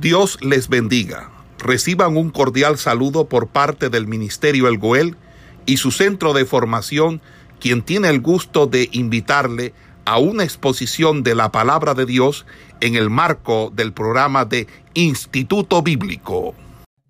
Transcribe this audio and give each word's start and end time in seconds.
Dios 0.00 0.38
les 0.42 0.68
bendiga. 0.68 1.30
Reciban 1.58 2.18
un 2.18 2.30
cordial 2.30 2.76
saludo 2.76 3.28
por 3.28 3.48
parte 3.48 3.88
del 3.88 4.06
Ministerio 4.06 4.68
El 4.68 4.76
Goel 4.76 5.16
y 5.64 5.78
su 5.78 5.90
centro 5.90 6.34
de 6.34 6.44
formación, 6.44 7.22
quien 7.60 7.82
tiene 7.82 8.10
el 8.10 8.20
gusto 8.20 8.66
de 8.66 8.90
invitarle 8.92 9.72
a 10.04 10.18
una 10.18 10.44
exposición 10.44 11.22
de 11.22 11.34
la 11.34 11.50
palabra 11.50 11.94
de 11.94 12.04
Dios 12.04 12.44
en 12.80 12.94
el 12.94 13.08
marco 13.08 13.70
del 13.70 13.94
programa 13.94 14.44
de 14.44 14.66
Instituto 14.92 15.80
Bíblico. 15.80 16.54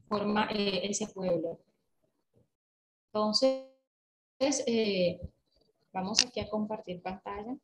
Forma 0.08 0.46
eh, 0.50 0.82
ese 0.84 1.08
pueblo. 1.08 1.58
Entonces, 3.12 3.64
eh, 4.38 5.18
vamos 5.92 6.24
aquí 6.24 6.38
a 6.38 6.48
compartir 6.48 7.02
pantalla. 7.02 7.56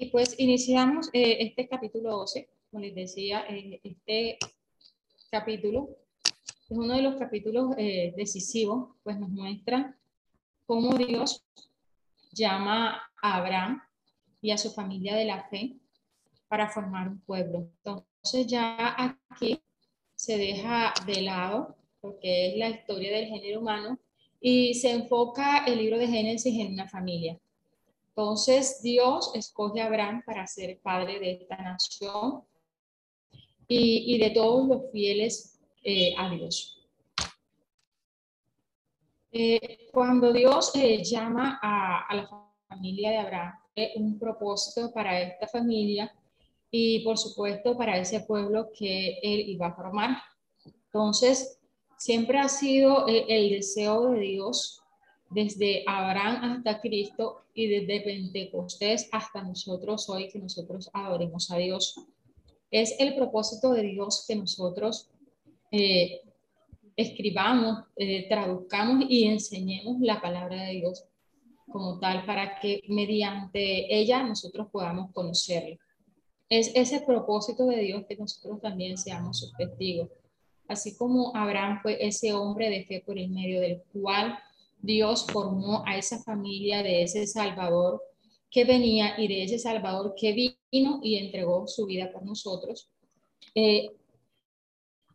Y 0.00 0.10
pues 0.10 0.38
iniciamos 0.38 1.10
eh, 1.12 1.38
este 1.40 1.66
capítulo 1.66 2.18
12, 2.18 2.48
como 2.70 2.84
les 2.84 2.94
decía, 2.94 3.44
eh, 3.48 3.80
este 3.82 4.38
capítulo 5.28 5.88
es 6.22 6.78
uno 6.78 6.94
de 6.94 7.02
los 7.02 7.16
capítulos 7.16 7.74
eh, 7.76 8.14
decisivos, 8.16 8.90
pues 9.02 9.18
nos 9.18 9.28
muestra 9.28 9.98
cómo 10.66 10.96
Dios 10.96 11.44
llama 12.30 13.10
a 13.20 13.38
Abraham 13.38 13.82
y 14.40 14.52
a 14.52 14.58
su 14.58 14.70
familia 14.70 15.16
de 15.16 15.24
la 15.24 15.48
fe 15.48 15.74
para 16.46 16.68
formar 16.68 17.08
un 17.08 17.20
pueblo. 17.22 17.68
Entonces 17.78 18.46
ya 18.46 18.94
aquí 19.28 19.60
se 20.14 20.38
deja 20.38 20.94
de 21.06 21.22
lado 21.22 21.76
porque 22.00 22.52
es 22.52 22.56
la 22.56 22.70
historia 22.70 23.16
del 23.16 23.26
género 23.26 23.62
humano 23.62 23.98
y 24.40 24.74
se 24.74 24.92
enfoca 24.92 25.64
el 25.64 25.78
libro 25.78 25.98
de 25.98 26.06
Génesis 26.06 26.56
en 26.56 26.74
una 26.74 26.88
familia. 26.88 27.36
Entonces 28.18 28.82
Dios 28.82 29.30
escoge 29.32 29.80
a 29.80 29.86
Abraham 29.86 30.24
para 30.26 30.44
ser 30.48 30.80
padre 30.80 31.20
de 31.20 31.32
esta 31.34 31.56
nación 31.56 32.42
y, 33.68 34.18
de 34.18 34.30
todos 34.30 34.66
los 34.66 34.90
fieles 34.90 35.60
eh, 35.84 36.16
a 36.18 36.28
Dios. 36.28 36.84
Eh, 39.30 39.88
cuando 39.92 40.32
Dios 40.32 40.74
eh, 40.74 41.04
llama 41.04 41.60
a, 41.62 42.08
a, 42.08 42.16
la 42.16 42.28
familia 42.66 43.10
de 43.10 43.18
Abraham, 43.18 43.54
un 43.94 44.18
propósito 44.18 44.92
para 44.92 45.20
esta 45.20 45.46
familia 45.46 46.12
y 46.72 47.04
por 47.04 47.18
supuesto 47.18 47.78
para 47.78 47.98
ese 47.98 48.22
pueblo 48.22 48.70
que 48.76 49.20
él 49.22 49.48
iba 49.48 49.68
a 49.68 49.76
formar. 49.76 50.16
Entonces, 50.64 51.60
siempre 51.96 52.40
ha 52.40 52.48
sido 52.48 53.06
el 53.06 53.50
deseo 53.50 54.10
de 54.10 54.18
Dios 54.18 54.82
desde 55.30 55.84
Abraham 55.86 56.52
hasta 56.52 56.80
Cristo 56.80 57.42
y 57.54 57.66
desde 57.66 58.00
Pentecostés 58.00 59.08
hasta 59.12 59.42
nosotros 59.42 60.08
hoy 60.08 60.28
que 60.28 60.38
nosotros 60.38 60.90
adoremos 60.92 61.50
a 61.50 61.56
Dios. 61.56 62.00
Es 62.70 62.94
el 62.98 63.14
propósito 63.14 63.72
de 63.72 63.82
Dios 63.82 64.24
que 64.26 64.36
nosotros 64.36 65.10
eh, 65.70 66.22
escribamos, 66.96 67.84
eh, 67.96 68.26
traduzcamos 68.28 69.06
y 69.08 69.24
enseñemos 69.24 70.00
la 70.00 70.20
palabra 70.20 70.64
de 70.64 70.72
Dios 70.72 71.04
como 71.68 71.98
tal 71.98 72.24
para 72.24 72.58
que 72.60 72.82
mediante 72.88 73.94
ella 73.94 74.22
nosotros 74.22 74.68
podamos 74.72 75.12
conocerlo. 75.12 75.76
Es 76.48 76.72
ese 76.74 77.02
propósito 77.02 77.66
de 77.66 77.80
Dios 77.80 78.04
que 78.08 78.16
nosotros 78.16 78.60
también 78.62 78.96
seamos 78.96 79.40
sus 79.40 79.52
testigos. 79.54 80.08
Así 80.66 80.96
como 80.96 81.34
Abraham 81.36 81.80
fue 81.82 81.98
ese 82.06 82.32
hombre 82.32 82.70
de 82.70 82.84
fe 82.84 83.02
por 83.04 83.18
el 83.18 83.28
medio 83.30 83.60
del 83.60 83.82
cual 83.92 84.38
Dios 84.80 85.26
formó 85.30 85.84
a 85.86 85.96
esa 85.96 86.18
familia 86.22 86.82
de 86.82 87.02
ese 87.02 87.26
Salvador 87.26 88.02
que 88.50 88.64
venía 88.64 89.14
y 89.18 89.28
de 89.28 89.44
ese 89.44 89.58
Salvador 89.58 90.14
que 90.16 90.32
vino 90.32 91.00
y 91.02 91.16
entregó 91.16 91.66
su 91.66 91.86
vida 91.86 92.10
por 92.12 92.24
nosotros. 92.24 92.90
Eh, 93.54 93.90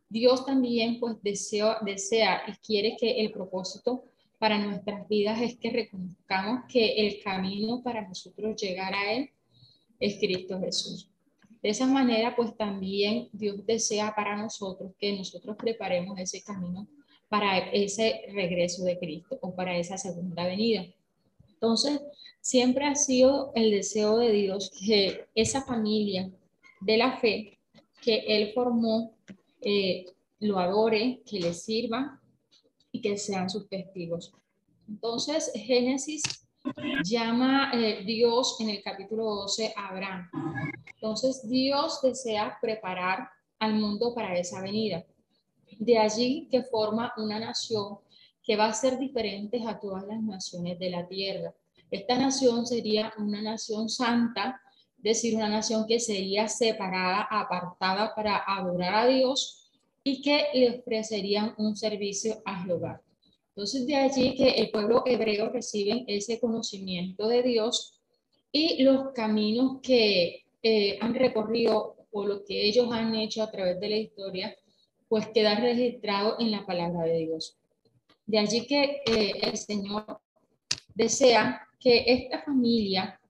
Dios 0.08 0.44
también 0.46 1.00
pues 1.00 1.16
desea, 1.22 1.78
desea 1.84 2.42
y 2.46 2.52
quiere 2.64 2.96
que 2.98 3.20
el 3.20 3.32
propósito 3.32 4.04
para 4.38 4.58
nuestras 4.58 5.08
vidas 5.08 5.40
es 5.40 5.56
que 5.56 5.70
reconozcamos 5.70 6.64
que 6.68 7.06
el 7.06 7.22
camino 7.22 7.82
para 7.82 8.06
nosotros 8.06 8.60
llegar 8.60 8.94
a 8.94 9.12
Él 9.12 9.30
es 9.98 10.18
Cristo 10.18 10.60
Jesús. 10.60 11.10
De 11.62 11.70
esa 11.70 11.86
manera, 11.86 12.36
pues 12.36 12.54
también 12.56 13.30
Dios 13.32 13.64
desea 13.64 14.14
para 14.14 14.36
nosotros 14.36 14.92
que 14.98 15.16
nosotros 15.16 15.56
preparemos 15.56 16.18
ese 16.18 16.42
camino 16.42 16.86
para 17.28 17.58
ese 17.58 18.22
regreso 18.32 18.84
de 18.84 18.98
Cristo 18.98 19.38
o 19.42 19.54
para 19.54 19.76
esa 19.76 19.96
segunda 19.98 20.46
venida. 20.46 20.84
Entonces, 21.48 22.00
siempre 22.40 22.84
ha 22.84 22.94
sido 22.94 23.52
el 23.54 23.70
deseo 23.70 24.18
de 24.18 24.32
Dios 24.32 24.70
que 24.70 25.26
esa 25.34 25.62
familia 25.62 26.30
de 26.80 26.96
la 26.96 27.16
fe 27.18 27.58
que 28.02 28.24
Él 28.28 28.52
formó 28.52 29.16
eh, 29.62 30.06
lo 30.40 30.58
adore, 30.58 31.22
que 31.24 31.40
le 31.40 31.54
sirva 31.54 32.20
y 32.92 33.00
que 33.00 33.16
sean 33.16 33.48
sus 33.48 33.68
testigos. 33.68 34.32
Entonces, 34.86 35.50
Génesis 35.54 36.22
llama 37.04 37.70
eh, 37.74 38.04
Dios 38.04 38.56
en 38.60 38.70
el 38.70 38.82
capítulo 38.82 39.24
12 39.24 39.72
a 39.74 39.88
Abraham. 39.88 40.28
Entonces, 40.94 41.48
Dios 41.48 42.00
desea 42.02 42.58
preparar 42.60 43.28
al 43.58 43.74
mundo 43.74 44.14
para 44.14 44.38
esa 44.38 44.60
venida. 44.60 45.04
De 45.78 45.98
allí 45.98 46.48
que 46.50 46.62
forma 46.62 47.12
una 47.16 47.38
nación 47.38 47.98
que 48.44 48.56
va 48.56 48.66
a 48.66 48.74
ser 48.74 48.98
diferente 48.98 49.62
a 49.66 49.80
todas 49.80 50.06
las 50.06 50.22
naciones 50.22 50.78
de 50.78 50.90
la 50.90 51.08
tierra. 51.08 51.54
Esta 51.90 52.18
nación 52.18 52.66
sería 52.66 53.12
una 53.18 53.40
nación 53.40 53.88
santa, 53.88 54.60
es 54.98 55.02
decir, 55.02 55.34
una 55.34 55.48
nación 55.48 55.86
que 55.86 55.98
sería 55.98 56.48
separada, 56.48 57.26
apartada 57.30 58.14
para 58.14 58.42
adorar 58.46 58.94
a 58.94 59.06
Dios 59.06 59.70
y 60.02 60.20
que 60.20 60.48
le 60.52 60.78
ofrecerían 60.78 61.54
un 61.56 61.76
servicio 61.76 62.42
a 62.44 62.62
Jehová. 62.64 63.00
Entonces, 63.48 63.86
de 63.86 63.96
allí 63.96 64.34
que 64.34 64.50
el 64.50 64.70
pueblo 64.70 65.04
hebreo 65.06 65.48
recibe 65.48 66.04
ese 66.06 66.40
conocimiento 66.40 67.28
de 67.28 67.42
Dios 67.42 68.00
y 68.52 68.82
los 68.82 69.12
caminos 69.14 69.78
que 69.80 70.44
eh, 70.62 70.98
han 71.00 71.14
recorrido 71.14 71.96
o 72.10 72.26
lo 72.26 72.44
que 72.44 72.66
ellos 72.66 72.88
han 72.92 73.14
hecho 73.14 73.42
a 73.42 73.50
través 73.50 73.80
de 73.80 73.88
la 73.88 73.96
historia 73.96 74.56
pues 75.14 75.28
queda 75.28 75.54
registrado 75.54 76.34
en 76.40 76.50
la 76.50 76.66
palabra 76.66 77.04
de 77.04 77.18
Dios. 77.18 77.56
De 78.26 78.36
allí 78.36 78.66
que 78.66 79.00
eh, 79.06 79.32
el 79.42 79.56
Señor 79.56 80.18
desea 80.92 81.68
que 81.78 82.02
esta 82.04 82.42
familia 82.42 83.20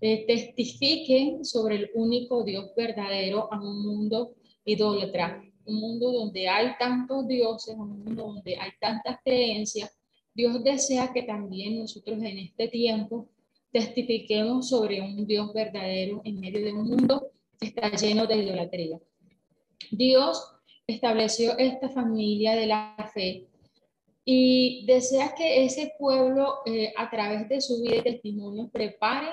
eh, 0.00 0.24
testifique 0.26 1.38
sobre 1.44 1.76
el 1.76 1.90
único 1.94 2.42
Dios 2.42 2.72
verdadero 2.76 3.48
a 3.52 3.60
un 3.60 3.80
mundo 3.80 4.34
idólatra, 4.64 5.40
un 5.66 5.76
mundo 5.76 6.10
donde 6.10 6.48
hay 6.48 6.72
tantos 6.80 7.28
dioses, 7.28 7.76
un 7.78 8.02
mundo 8.02 8.24
donde 8.24 8.56
hay 8.56 8.72
tantas 8.80 9.18
creencias. 9.22 9.96
Dios 10.34 10.64
desea 10.64 11.12
que 11.12 11.22
también 11.22 11.78
nosotros 11.78 12.18
en 12.18 12.38
este 12.38 12.66
tiempo 12.66 13.28
testifiquemos 13.70 14.68
sobre 14.68 15.00
un 15.00 15.24
Dios 15.28 15.52
verdadero 15.52 16.22
en 16.24 16.40
medio 16.40 16.60
de 16.60 16.72
un 16.72 16.88
mundo 16.88 17.30
que 17.60 17.68
está 17.68 17.88
lleno 17.92 18.26
de 18.26 18.34
idolatría. 18.34 18.98
Dios 19.92 20.56
estableció 20.90 21.56
esta 21.58 21.88
familia 21.88 22.54
de 22.54 22.66
la 22.66 23.10
fe 23.12 23.46
y 24.24 24.84
desea 24.86 25.34
que 25.34 25.64
ese 25.64 25.94
pueblo 25.98 26.58
eh, 26.66 26.92
a 26.96 27.10
través 27.10 27.48
de 27.48 27.60
su 27.60 27.80
vida 27.82 27.96
y 27.96 28.02
testimonio 28.02 28.68
prepare 28.68 29.28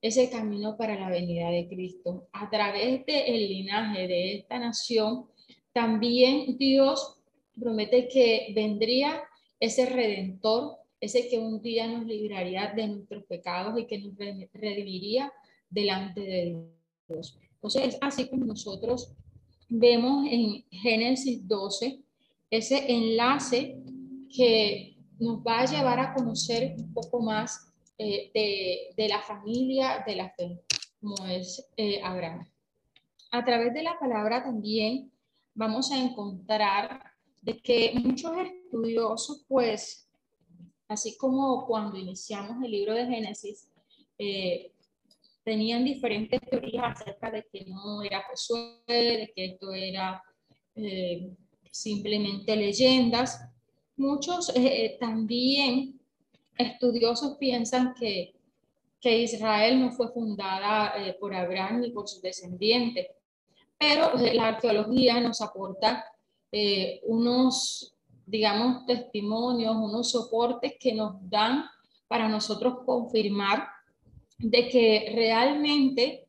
ese 0.00 0.28
camino 0.30 0.76
para 0.76 0.98
la 0.98 1.08
venida 1.08 1.48
de 1.50 1.68
Cristo. 1.68 2.26
A 2.32 2.50
través 2.50 3.06
del 3.06 3.48
linaje 3.48 4.08
de 4.08 4.34
esta 4.34 4.58
nación, 4.58 5.26
también 5.72 6.58
Dios 6.58 7.18
promete 7.58 8.08
que 8.08 8.52
vendría 8.54 9.22
ese 9.60 9.86
redentor, 9.86 10.76
ese 11.00 11.28
que 11.28 11.38
un 11.38 11.62
día 11.62 11.86
nos 11.86 12.04
libraría 12.04 12.72
de 12.74 12.88
nuestros 12.88 13.24
pecados 13.24 13.78
y 13.78 13.86
que 13.86 13.98
nos 13.98 14.14
redimiría 14.52 15.32
delante 15.70 16.20
de 16.20 16.64
Dios. 17.08 17.38
Entonces, 17.54 17.96
así 18.00 18.28
como 18.28 18.44
nosotros 18.44 19.14
vemos 19.74 20.26
en 20.28 20.64
Génesis 20.70 21.48
12 21.48 21.98
ese 22.50 22.92
enlace 22.92 23.78
que 24.28 24.98
nos 25.18 25.38
va 25.38 25.60
a 25.60 25.66
llevar 25.66 25.98
a 25.98 26.12
conocer 26.12 26.74
un 26.76 26.92
poco 26.92 27.22
más 27.22 27.72
eh, 27.96 28.92
de, 28.94 29.08
la 29.08 29.20
familia 29.20 30.04
de 30.06 30.16
la 30.16 30.30
fe, 30.30 30.60
como 31.00 31.26
es 31.26 31.66
eh, 31.76 32.02
Abraham. 32.02 32.46
A 33.30 33.44
través 33.44 33.72
de 33.72 33.82
la 33.82 33.98
palabra 33.98 34.42
también 34.42 35.10
vamos 35.54 35.90
a 35.90 35.98
encontrar 35.98 37.02
de 37.40 37.58
que 37.62 37.92
muchos 37.94 38.32
estudiosos, 38.36 39.44
pues, 39.48 40.06
así 40.88 41.16
como 41.16 41.66
cuando 41.66 41.96
iniciamos 41.96 42.62
el 42.62 42.70
libro 42.70 42.92
de 42.92 43.06
Génesis, 43.06 43.68
eh, 44.18 44.72
tenían 45.44 45.84
diferentes 45.84 46.40
teorías 46.40 47.00
acerca 47.00 47.30
de 47.30 47.46
que 47.52 47.64
no 47.66 48.02
era 48.02 48.24
Josué, 48.30 48.78
de 48.86 49.32
que 49.34 49.44
esto 49.46 49.72
era 49.72 50.22
eh, 50.74 51.30
simplemente 51.70 52.54
leyendas. 52.54 53.40
Muchos 53.96 54.50
eh, 54.50 54.84
eh, 54.84 54.96
también 55.00 56.00
estudiosos 56.56 57.36
piensan 57.38 57.94
que, 57.94 58.34
que 59.00 59.22
Israel 59.22 59.80
no 59.80 59.90
fue 59.90 60.08
fundada 60.12 60.94
eh, 60.96 61.16
por 61.18 61.34
Abraham 61.34 61.80
ni 61.80 61.90
por 61.90 62.08
sus 62.08 62.22
descendientes, 62.22 63.06
pero 63.78 64.18
eh, 64.18 64.34
la 64.34 64.48
arqueología 64.48 65.20
nos 65.20 65.40
aporta 65.40 66.04
eh, 66.52 67.00
unos, 67.04 67.96
digamos, 68.26 68.86
testimonios, 68.86 69.74
unos 69.74 70.10
soportes 70.10 70.74
que 70.78 70.94
nos 70.94 71.16
dan 71.28 71.64
para 72.06 72.28
nosotros 72.28 72.84
confirmar 72.84 73.66
de 74.42 74.68
que 74.68 75.12
realmente 75.14 76.26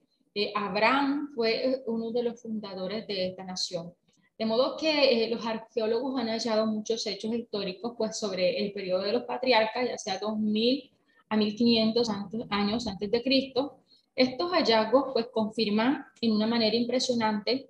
Abraham 0.55 1.29
fue 1.35 1.83
uno 1.87 2.11
de 2.11 2.23
los 2.23 2.41
fundadores 2.41 3.05
de 3.07 3.27
esta 3.27 3.43
nación. 3.43 3.93
De 4.37 4.45
modo 4.45 4.77
que 4.77 5.27
los 5.29 5.45
arqueólogos 5.45 6.19
han 6.19 6.27
hallado 6.27 6.65
muchos 6.65 7.05
hechos 7.05 7.33
históricos 7.33 7.93
pues, 7.97 8.17
sobre 8.17 8.63
el 8.63 8.71
periodo 8.71 9.03
de 9.03 9.13
los 9.13 9.23
patriarcas, 9.23 9.87
ya 9.87 9.97
sea 9.97 10.19
2000 10.19 10.91
a 11.29 11.37
1500 11.37 12.09
años 12.49 12.87
antes 12.87 13.11
de 13.11 13.23
Cristo. 13.23 13.77
Estos 14.15 14.51
hallazgos 14.51 15.05
pues 15.13 15.27
confirman 15.31 16.05
en 16.21 16.31
una 16.31 16.47
manera 16.47 16.75
impresionante 16.75 17.69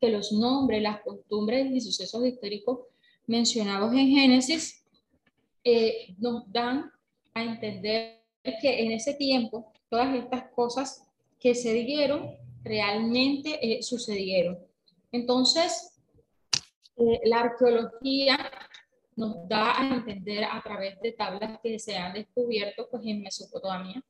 que 0.00 0.10
los 0.10 0.32
nombres, 0.32 0.82
las 0.82 1.00
costumbres 1.02 1.70
y 1.72 1.80
sucesos 1.80 2.24
históricos 2.26 2.80
mencionados 3.26 3.92
en 3.92 4.08
Génesis 4.08 4.84
eh, 5.62 6.14
nos 6.18 6.50
dan 6.50 6.90
a 7.34 7.42
entender 7.44 8.17
que 8.60 8.82
en 8.82 8.92
ese 8.92 9.14
tiempo 9.14 9.72
todas 9.88 10.14
estas 10.14 10.50
cosas 10.50 11.06
que 11.40 11.54
se 11.54 11.72
dieron 11.74 12.36
realmente 12.62 13.58
eh, 13.62 13.82
sucedieron. 13.82 14.58
Entonces, 15.12 15.98
eh, 16.96 17.20
la 17.24 17.40
arqueología 17.40 18.50
nos 19.16 19.48
da 19.48 19.80
a 19.80 19.96
entender 19.96 20.44
a 20.44 20.60
través 20.62 21.00
de 21.00 21.12
tablas 21.12 21.58
que 21.62 21.78
se 21.78 21.96
han 21.96 22.12
descubierto 22.12 22.88
pues, 22.90 23.04
en 23.04 23.22
Mesopotamia 23.22 24.02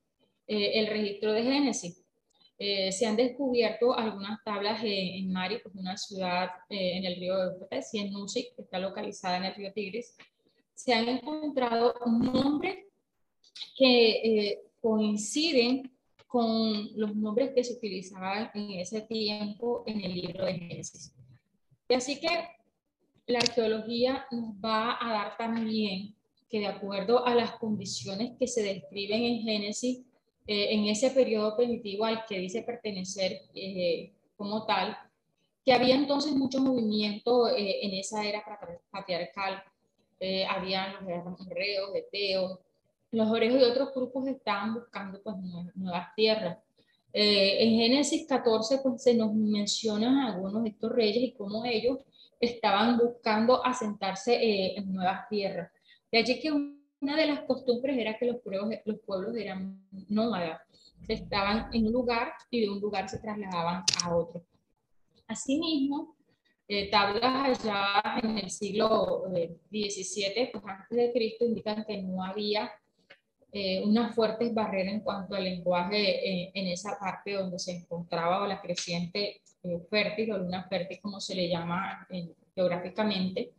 eh, 0.46 0.80
el 0.80 0.86
registro 0.86 1.32
de 1.32 1.42
Génesis. 1.42 2.04
Eh, 2.58 2.90
se 2.90 3.06
han 3.06 3.16
descubierto 3.16 3.96
algunas 3.96 4.42
tablas 4.42 4.80
en 4.82 5.32
Mari, 5.32 5.60
pues 5.62 5.74
una 5.76 5.96
ciudad 5.96 6.48
eh, 6.68 6.96
en 6.96 7.04
el 7.04 7.16
río 7.16 7.40
Eufrates, 7.40 7.94
y 7.94 8.00
en 8.00 8.12
Nusik, 8.12 8.56
que 8.56 8.62
está 8.62 8.78
localizada 8.78 9.36
en 9.36 9.44
el 9.44 9.54
río 9.54 9.72
Tigris. 9.72 10.16
Se 10.74 10.92
han 10.92 11.08
encontrado 11.08 11.94
nombres 12.06 12.76
que 13.76 14.62
coinciden 14.80 15.90
con 16.26 16.90
los 16.94 17.16
nombres 17.16 17.52
que 17.54 17.64
se 17.64 17.74
utilizaban 17.74 18.50
en 18.54 18.72
ese 18.72 19.00
tiempo 19.00 19.82
en 19.86 20.04
el 20.04 20.14
libro 20.14 20.44
de 20.44 20.54
Génesis. 20.54 21.14
Y 21.88 21.94
así 21.94 22.20
que 22.20 22.28
la 23.26 23.38
arqueología 23.38 24.26
nos 24.30 24.54
va 24.62 24.98
a 25.00 25.12
dar 25.12 25.36
también 25.38 26.14
que 26.50 26.60
de 26.60 26.66
acuerdo 26.66 27.26
a 27.26 27.34
las 27.34 27.52
condiciones 27.52 28.32
que 28.38 28.46
se 28.46 28.62
describen 28.62 29.22
en 29.22 29.42
Génesis, 29.42 30.00
eh, 30.46 30.68
en 30.70 30.86
ese 30.86 31.10
periodo 31.10 31.56
primitivo 31.56 32.04
al 32.04 32.24
que 32.26 32.38
dice 32.38 32.62
pertenecer 32.62 33.42
eh, 33.54 34.12
como 34.36 34.64
tal, 34.64 34.96
que 35.64 35.72
había 35.72 35.94
entonces 35.94 36.32
mucho 36.32 36.60
movimiento 36.60 37.48
eh, 37.48 37.84
en 37.84 37.92
esa 37.94 38.24
era 38.24 38.42
patriarcal. 38.90 39.62
habían 40.48 40.94
los 41.06 41.46
hebreos, 41.46 41.94
eteos, 41.94 42.58
los 43.10 43.30
oreos 43.30 43.60
y 43.60 43.64
otros 43.64 43.94
grupos 43.94 44.26
estaban 44.26 44.74
buscando 44.74 45.22
pues, 45.22 45.36
nuevas 45.74 46.14
tierras. 46.14 46.58
en 47.12 47.78
Génesis 47.78 48.26
14 48.26 48.78
pues, 48.82 49.02
se 49.02 49.14
nos 49.14 49.34
mencionan 49.34 50.18
algunos 50.18 50.62
de 50.62 50.70
estos 50.70 50.92
reyes 50.92 51.22
y 51.22 51.32
cómo 51.32 51.64
ellos 51.64 51.98
estaban 52.40 52.98
buscando 52.98 53.64
asentarse 53.64 54.34
eh, 54.34 54.78
en 54.78 54.92
nuevas 54.92 55.28
tierras. 55.28 55.70
De 56.10 56.18
allí 56.18 56.40
que 56.40 56.52
una 56.52 57.16
de 57.16 57.26
las 57.26 57.40
costumbres 57.40 57.96
era 57.98 58.16
que 58.16 58.26
los 58.26 58.40
pueblos, 58.40 58.68
los 58.84 59.00
pueblos 59.00 59.36
eran 59.36 59.82
nómadas, 60.08 60.60
estaban 61.06 61.68
en 61.72 61.86
un 61.86 61.92
lugar 61.92 62.32
y 62.50 62.62
de 62.62 62.70
un 62.70 62.80
lugar 62.80 63.08
se 63.08 63.18
trasladaban 63.18 63.84
a 64.02 64.16
otro. 64.16 64.44
Asimismo, 65.26 66.16
eh, 66.66 66.90
tablas 66.90 67.62
allá 67.62 68.20
en 68.22 68.38
el 68.38 68.50
siglo 68.50 69.24
XVII, 69.28 70.24
eh, 70.36 70.50
pues 70.52 70.64
antes 70.66 70.98
de 70.98 71.12
Cristo, 71.12 71.44
indican 71.44 71.84
que 71.84 72.02
no 72.02 72.22
había 72.22 72.70
eh, 73.52 73.82
unas 73.84 74.14
fuertes 74.14 74.52
barreras 74.52 74.94
en 74.94 75.00
cuanto 75.00 75.34
al 75.34 75.44
lenguaje 75.44 76.50
en 76.58 76.66
esa 76.66 76.98
parte 76.98 77.32
donde 77.32 77.58
se 77.58 77.72
encontraba 77.72 78.46
la 78.46 78.60
creciente 78.60 79.40
eh, 79.64 79.80
fértil 79.90 80.32
o 80.32 80.38
luna 80.38 80.68
fértil, 80.68 81.00
como 81.00 81.20
se 81.20 81.34
le 81.34 81.48
llama 81.48 82.06
eh, 82.10 82.32
geográficamente, 82.54 83.52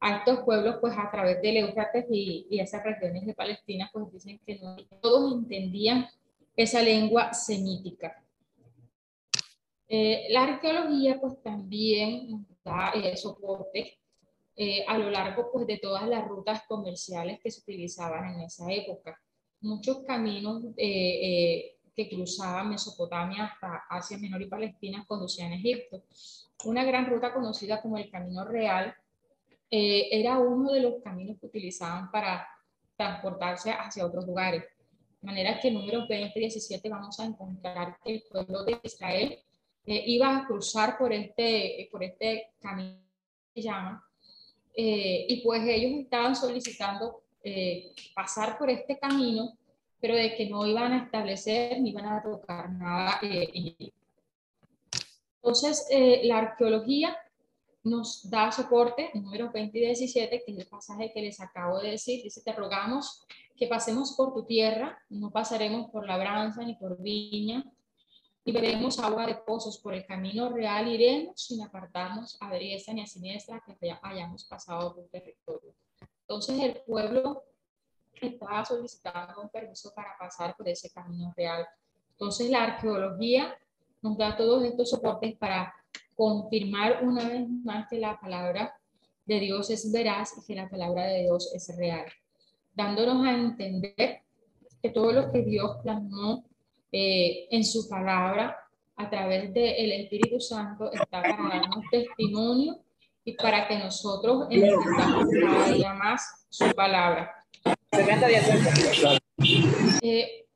a 0.00 0.18
estos 0.18 0.40
pueblos, 0.40 0.76
pues 0.80 0.94
a 0.96 1.10
través 1.10 1.42
del 1.42 1.58
Éufrates 1.58 2.06
y, 2.10 2.46
y, 2.48 2.60
esas 2.60 2.82
regiones 2.82 3.26
de 3.26 3.34
Palestina, 3.34 3.90
pues 3.92 4.10
dicen 4.12 4.40
que 4.46 4.58
no 4.58 4.76
todos 5.00 5.34
entendían 5.34 6.08
esa 6.56 6.80
lengua 6.82 7.34
semítica. 7.34 8.22
Eh, 9.88 10.26
la 10.30 10.44
arqueología, 10.44 11.20
pues 11.20 11.40
también 11.42 12.46
da 12.64 12.92
soporte 13.14 13.98
a 14.86 14.98
lo 14.98 15.10
largo 15.10 15.50
pues, 15.52 15.66
de 15.66 15.78
todas 15.78 16.08
las 16.08 16.26
rutas 16.26 16.62
comerciales 16.66 17.40
que 17.42 17.50
se 17.50 17.60
utilizaban 17.60 18.34
en 18.34 18.40
esa 18.40 18.70
época. 18.72 19.20
Muchos 19.60 20.04
caminos 20.04 20.62
que 21.96 22.08
cruzaban 22.10 22.68
Mesopotamia 22.68 23.44
hasta 23.46 23.84
Asia 23.88 24.18
Menor 24.18 24.42
y 24.42 24.46
Palestina 24.46 25.04
conducían 25.08 25.52
a 25.52 25.56
Egipto. 25.56 26.04
Una 26.64 26.84
gran 26.84 27.06
ruta 27.06 27.32
conocida 27.32 27.80
como 27.80 27.96
el 27.96 28.10
Camino 28.10 28.44
Real 28.44 28.94
eh, 29.70 30.08
era 30.12 30.38
uno 30.38 30.72
de 30.72 30.80
los 30.80 31.02
caminos 31.02 31.38
que 31.40 31.46
utilizaban 31.46 32.10
para 32.10 32.46
transportarse 32.96 33.70
hacia 33.72 34.04
otros 34.06 34.26
lugares. 34.26 34.62
De 35.20 35.26
manera 35.26 35.58
que 35.58 35.68
en 35.68 35.74
número 35.74 36.06
20 36.06 36.38
17 36.38 36.88
vamos 36.90 37.18
a 37.18 37.24
encontrar 37.24 37.98
que 38.04 38.14
el 38.14 38.24
pueblo 38.30 38.62
de 38.64 38.78
Israel 38.82 39.38
eh, 39.86 40.02
iba 40.06 40.36
a 40.36 40.46
cruzar 40.46 40.98
por 40.98 41.12
este, 41.12 41.88
por 41.90 42.04
este 42.04 42.52
camino 42.60 43.00
que 43.54 43.62
se 43.62 43.68
llama, 43.68 44.05
eh, 44.76 45.26
y 45.28 45.40
pues 45.42 45.62
ellos 45.66 46.00
estaban 46.00 46.36
solicitando 46.36 47.22
pasar 48.14 48.58
por 48.58 48.68
este 48.68 48.98
camino 48.98 49.56
pero 50.00 50.14
de 50.14 50.34
que 50.34 50.48
no 50.48 50.66
iban 50.66 50.92
a 50.92 51.04
establecer 51.04 51.80
ni 51.80 51.90
iban 51.90 52.06
a 52.06 52.22
tocar 52.22 52.70
nada 52.70 53.18
eh, 53.22 53.50
en 53.52 53.92
Entonces, 55.36 55.86
eh, 55.90 56.20
la 56.24 56.38
arqueología 56.38 57.16
nos 57.84 58.28
da 58.28 58.50
soporte, 58.50 59.10
número 59.14 59.50
20 59.52 59.78
y 59.78 59.80
17, 59.80 60.42
que 60.44 60.52
es 60.52 60.58
el 60.58 60.66
pasaje 60.66 61.12
que 61.12 61.22
les 61.22 61.40
acabo 61.40 61.78
de 61.80 61.90
decir, 61.90 62.22
dice, 62.22 62.42
te 62.42 62.52
rogamos 62.52 63.24
que 63.56 63.68
pasemos 63.68 64.14
por 64.16 64.34
tu 64.34 64.44
tierra, 64.44 64.98
no 65.08 65.30
pasaremos 65.30 65.90
por 65.90 66.06
labranza 66.06 66.62
ni 66.62 66.74
por 66.74 67.00
viña, 67.00 67.64
y 68.48 68.52
veremos 68.52 69.00
agua 69.00 69.26
de 69.26 69.34
pozos 69.34 69.76
por 69.76 69.92
el 69.92 70.06
camino 70.06 70.48
real, 70.50 70.86
iremos 70.86 71.42
sin 71.42 71.60
apartarnos 71.62 72.38
a 72.40 72.48
derecha 72.48 72.92
ni 72.92 73.02
a 73.02 73.06
siniestra, 73.06 73.60
que 73.66 73.92
hayamos 74.00 74.44
pasado 74.44 74.94
por 74.94 75.08
territorio. 75.08 75.74
Entonces 76.20 76.60
el 76.60 76.80
pueblo 76.82 77.42
estaba 78.14 78.64
solicitando 78.64 79.42
un 79.42 79.48
permiso 79.48 79.92
para 79.92 80.16
pasar 80.16 80.56
por 80.56 80.68
ese 80.68 80.88
camino 80.90 81.34
real. 81.36 81.66
Entonces 82.12 82.48
la 82.48 82.62
arqueología 82.62 83.52
nos 84.00 84.16
da 84.16 84.36
todos 84.36 84.62
estos 84.62 84.90
soportes 84.90 85.36
para 85.36 85.74
confirmar 86.14 87.02
una 87.02 87.28
vez 87.28 87.48
más 87.64 87.88
que 87.88 87.98
la 87.98 88.16
palabra 88.20 88.78
de 89.24 89.40
Dios 89.40 89.70
es 89.70 89.90
veraz 89.90 90.34
y 90.38 90.46
que 90.46 90.54
la 90.54 90.68
palabra 90.68 91.06
de 91.06 91.22
Dios 91.22 91.52
es 91.52 91.76
real, 91.76 92.06
dándonos 92.76 93.26
a 93.26 93.32
entender 93.32 94.22
que 94.80 94.90
todo 94.90 95.10
lo 95.10 95.32
que 95.32 95.42
Dios 95.42 95.78
plasmó 95.82 96.44
eh, 96.92 97.48
en 97.50 97.64
su 97.64 97.88
palabra 97.88 98.56
a 98.96 99.10
través 99.10 99.52
del 99.52 99.92
Espíritu 99.92 100.40
Santo 100.40 100.90
está 100.92 101.22
para 101.22 101.36
darnos 101.36 101.84
testimonio 101.90 102.78
y 103.24 103.32
para 103.32 103.66
que 103.68 103.78
nosotros 103.78 104.46
entendamos 104.50 105.26
cada 105.40 105.72
día 105.72 105.92
más 105.94 106.46
su 106.48 106.70
palabra. 106.72 107.30
Eh, 110.02 110.46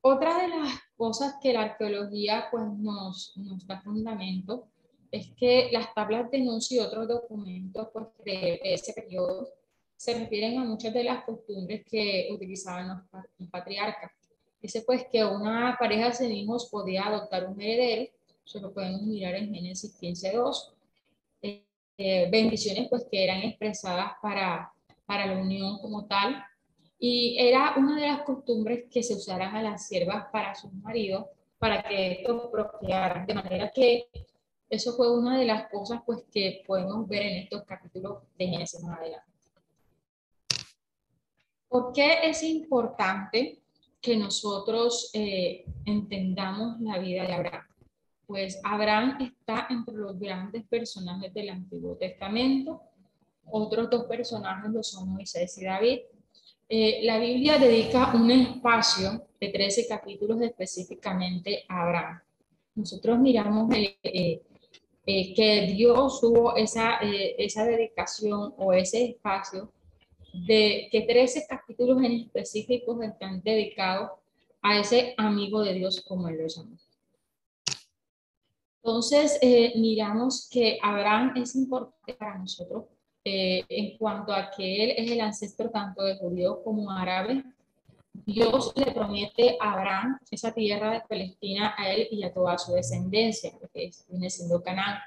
otra 0.00 0.38
de 0.38 0.48
las 0.48 0.80
cosas 0.96 1.36
que 1.42 1.52
la 1.52 1.62
arqueología 1.62 2.46
pues, 2.50 2.64
nos, 2.78 3.36
nos 3.36 3.66
da 3.66 3.80
fundamento 3.80 4.68
es 5.10 5.30
que 5.36 5.70
las 5.72 5.94
tablas 5.94 6.30
de 6.30 6.38
denuncio 6.38 6.82
y 6.82 6.84
otros 6.84 7.08
documentos 7.08 7.88
pues, 7.92 8.06
de 8.24 8.60
ese 8.64 8.92
periodo 8.92 9.48
se 9.96 10.18
refieren 10.18 10.58
a 10.58 10.64
muchas 10.64 10.92
de 10.92 11.04
las 11.04 11.24
costumbres 11.24 11.84
que 11.88 12.28
utilizaban 12.32 12.88
los, 12.88 13.50
patriarcas. 13.50 14.10
Dice 14.64 14.80
pues 14.80 15.06
que 15.12 15.22
una 15.22 15.76
pareja 15.78 16.08
de 16.08 16.32
hijos 16.32 16.70
podía 16.70 17.04
adoptar 17.04 17.46
un 17.46 17.60
heredero, 17.60 18.10
eso 18.46 18.60
lo 18.60 18.72
podemos 18.72 19.02
mirar 19.02 19.34
en 19.34 19.52
Génesis 19.52 19.94
15.2. 20.00 20.72
Eh, 21.42 21.66
eh, 21.98 22.30
bendiciones 22.30 22.88
pues 22.88 23.06
que 23.10 23.24
eran 23.24 23.42
expresadas 23.42 24.12
para, 24.22 24.72
para 25.04 25.26
la 25.26 25.38
unión 25.38 25.80
como 25.82 26.06
tal, 26.06 26.42
y 26.98 27.36
era 27.38 27.74
una 27.76 28.00
de 28.00 28.06
las 28.06 28.22
costumbres 28.22 28.86
que 28.90 29.02
se 29.02 29.16
usaran 29.16 29.54
a 29.54 29.62
las 29.62 29.86
siervas 29.86 30.28
para 30.32 30.54
sus 30.54 30.72
maridos, 30.72 31.26
para 31.58 31.82
que 31.82 32.12
esto 32.12 32.50
procrearan. 32.50 33.26
De 33.26 33.34
manera 33.34 33.70
que 33.70 34.06
eso 34.70 34.94
fue 34.94 35.14
una 35.14 35.38
de 35.38 35.44
las 35.44 35.68
cosas 35.68 36.00
pues, 36.06 36.24
que 36.32 36.62
podemos 36.66 37.06
ver 37.06 37.20
en 37.20 37.42
estos 37.42 37.64
capítulos 37.64 38.22
de 38.38 38.46
Génesis 38.46 38.82
más 38.82 38.98
adelante. 38.98 39.30
¿Por 41.68 41.92
qué 41.92 42.30
es 42.30 42.42
importante 42.42 43.60
que 44.04 44.16
nosotros 44.18 45.10
eh, 45.14 45.64
entendamos 45.86 46.78
la 46.82 46.98
vida 46.98 47.26
de 47.26 47.32
Abraham. 47.32 47.64
Pues 48.26 48.60
Abraham 48.62 49.16
está 49.18 49.66
entre 49.70 49.94
los 49.94 50.18
grandes 50.20 50.64
personajes 50.66 51.32
del 51.32 51.48
Antiguo 51.48 51.96
Testamento. 51.96 52.82
Otros 53.46 53.88
dos 53.88 54.04
personajes 54.04 54.70
lo 54.70 54.82
son 54.82 55.08
Moisés 55.08 55.56
y 55.56 55.64
David. 55.64 56.00
Eh, 56.68 57.00
la 57.04 57.18
Biblia 57.18 57.58
dedica 57.58 58.14
un 58.14 58.30
espacio 58.30 59.26
de 59.40 59.48
13 59.48 59.86
capítulos 59.88 60.40
específicamente 60.42 61.64
a 61.66 61.82
Abraham. 61.82 62.20
Nosotros 62.74 63.18
miramos 63.18 63.74
eh, 63.74 64.42
que 65.02 65.72
Dios 65.74 66.20
tuvo 66.20 66.56
esa, 66.56 66.98
esa 67.38 67.64
dedicación 67.64 68.52
o 68.58 68.72
ese 68.74 69.04
espacio 69.04 69.72
de 70.34 70.88
que 70.90 71.02
13 71.02 71.46
capítulos 71.48 71.98
en 72.02 72.12
específicos 72.12 73.00
están 73.02 73.40
dedicados 73.42 74.10
a 74.60 74.78
ese 74.78 75.14
amigo 75.16 75.62
de 75.62 75.74
Dios, 75.74 76.02
como 76.06 76.28
él 76.28 76.38
lo 76.38 76.48
llama. 76.48 76.76
Entonces, 78.82 79.38
eh, 79.40 79.72
miramos 79.76 80.48
que 80.50 80.78
Abraham 80.82 81.32
es 81.36 81.54
importante 81.54 82.14
para 82.14 82.38
nosotros 82.38 82.84
eh, 83.24 83.64
en 83.68 83.96
cuanto 83.96 84.32
a 84.32 84.50
que 84.50 84.84
él 84.84 84.94
es 84.96 85.10
el 85.10 85.20
ancestro 85.20 85.70
tanto 85.70 86.02
de 86.02 86.16
judíos 86.16 86.58
como 86.62 86.90
árabe. 86.90 87.44
Dios 88.12 88.72
le 88.76 88.92
promete 88.92 89.56
a 89.60 89.72
Abraham 89.72 90.18
esa 90.30 90.52
tierra 90.52 90.92
de 90.92 91.00
Palestina 91.08 91.74
a 91.78 91.90
él 91.90 92.08
y 92.10 92.22
a 92.24 92.32
toda 92.32 92.58
su 92.58 92.72
descendencia, 92.72 93.52
que 93.72 93.90
viene 94.08 94.28
siendo 94.28 94.62
Canaán. 94.62 94.98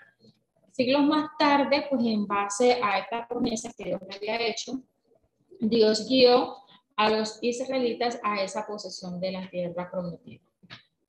Siglos 0.72 1.04
más 1.04 1.30
tarde, 1.38 1.86
pues 1.90 2.04
en 2.06 2.26
base 2.26 2.80
a 2.82 3.00
esta 3.00 3.28
promesa 3.28 3.72
que 3.78 3.86
Dios 3.86 4.02
le 4.08 4.16
había 4.16 4.48
hecho, 4.48 4.82
Dios 5.60 6.08
guió 6.08 6.56
a 6.96 7.10
los 7.10 7.40
israelitas 7.42 8.20
a 8.24 8.42
esa 8.42 8.66
posesión 8.66 9.20
de 9.20 9.32
la 9.32 9.50
tierra 9.50 9.90
prometida. 9.90 10.42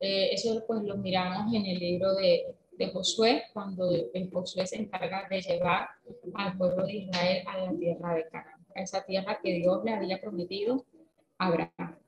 Eh, 0.00 0.30
eso 0.32 0.62
pues 0.66 0.82
lo 0.82 0.96
miramos 0.96 1.52
en 1.52 1.66
el 1.66 1.78
libro 1.78 2.14
de, 2.14 2.54
de 2.76 2.90
Josué, 2.90 3.44
cuando 3.52 3.90
el 3.90 4.30
Josué 4.30 4.66
se 4.66 4.76
encarga 4.76 5.26
de 5.28 5.40
llevar 5.40 5.88
al 6.34 6.56
pueblo 6.56 6.86
de 6.86 6.96
Israel 6.96 7.44
a 7.46 7.58
la 7.58 7.72
tierra 7.76 8.14
de 8.14 8.28
Canaán, 8.28 8.66
a 8.76 8.82
esa 8.82 9.04
tierra 9.04 9.40
que 9.42 9.54
Dios 9.54 9.82
le 9.84 9.92
había 9.92 10.20
prometido 10.20 10.84
a 11.38 11.46
Abraham. 11.46 11.98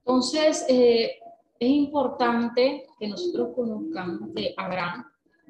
Entonces, 0.00 0.64
eh, 0.68 1.18
es 1.58 1.68
importante 1.68 2.86
que 2.98 3.08
nosotros 3.08 3.48
conozcamos 3.54 4.32
de 4.34 4.54
Abraham, 4.56 5.04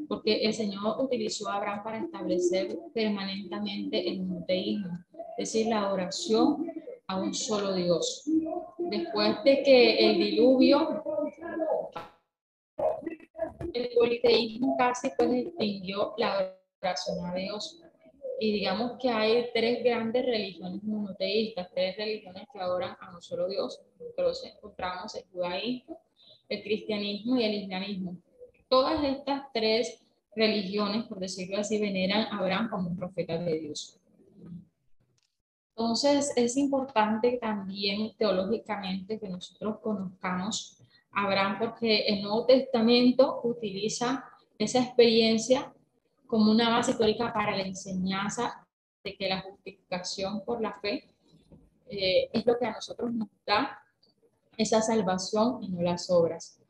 porque 0.08 0.44
el 0.44 0.54
Señor 0.54 1.02
utilizó 1.02 1.48
a 1.48 1.56
Abraham 1.56 1.82
para 1.82 1.98
establecer 1.98 2.78
permanentemente 2.94 4.08
el 4.08 4.22
monoteísmo 4.22 4.98
es 5.38 5.52
decir, 5.52 5.68
la 5.68 5.92
oración 5.92 6.66
a 7.06 7.16
un 7.16 7.32
solo 7.32 7.72
Dios. 7.74 8.24
Después 8.76 9.36
de 9.44 9.62
que 9.62 10.10
el 10.10 10.18
diluvio, 10.18 11.04
el 13.72 13.90
politeísmo 13.94 14.76
casi 14.76 15.10
pues 15.16 15.30
extinguió 15.46 16.14
la 16.18 16.56
oración 16.82 17.24
a 17.24 17.34
Dios. 17.34 17.80
Y 18.40 18.52
digamos 18.52 18.98
que 19.00 19.10
hay 19.10 19.48
tres 19.54 19.84
grandes 19.84 20.26
religiones 20.26 20.82
monoteístas, 20.82 21.70
tres 21.72 21.96
religiones 21.96 22.44
que 22.52 22.58
adoran 22.58 22.96
a 23.00 23.14
un 23.14 23.22
solo 23.22 23.48
Dios, 23.48 23.80
que 24.16 24.22
los 24.22 24.44
encontramos 24.44 25.14
el 25.14 25.24
judaísmo, 25.32 26.00
el 26.48 26.62
cristianismo 26.64 27.38
y 27.38 27.44
el 27.44 27.54
islamismo. 27.54 28.16
Todas 28.68 29.04
estas 29.04 29.52
tres 29.52 30.02
religiones, 30.34 31.04
por 31.04 31.20
decirlo 31.20 31.58
así, 31.58 31.80
veneran 31.80 32.26
a 32.26 32.38
Abraham 32.38 32.68
como 32.70 32.88
un 32.88 32.96
profeta 32.96 33.38
de 33.38 33.60
Dios. 33.60 33.97
Entonces, 35.78 36.32
es 36.34 36.56
importante 36.56 37.38
también 37.40 38.12
teológicamente 38.16 39.16
que 39.20 39.28
nosotros 39.28 39.78
conozcamos 39.80 40.76
a 41.12 41.22
Abraham 41.22 41.56
porque 41.60 42.00
el 42.00 42.20
Nuevo 42.20 42.46
Testamento 42.46 43.42
utiliza 43.44 44.24
esa 44.58 44.80
experiencia 44.80 45.72
como 46.26 46.50
una 46.50 46.68
base 46.68 46.94
teórica 46.94 47.32
para 47.32 47.56
la 47.56 47.62
enseñanza 47.62 48.66
de 49.04 49.14
que 49.14 49.28
la 49.28 49.40
justificación 49.40 50.44
por 50.44 50.60
la 50.60 50.72
fe 50.80 51.08
eh, 51.88 52.28
es 52.32 52.44
lo 52.44 52.58
que 52.58 52.66
a 52.66 52.72
nosotros 52.72 53.12
nos 53.12 53.28
da 53.46 53.78
esa 54.56 54.82
salvación 54.82 55.62
y 55.62 55.68
no 55.68 55.80
las 55.80 56.10
obras. 56.10 56.60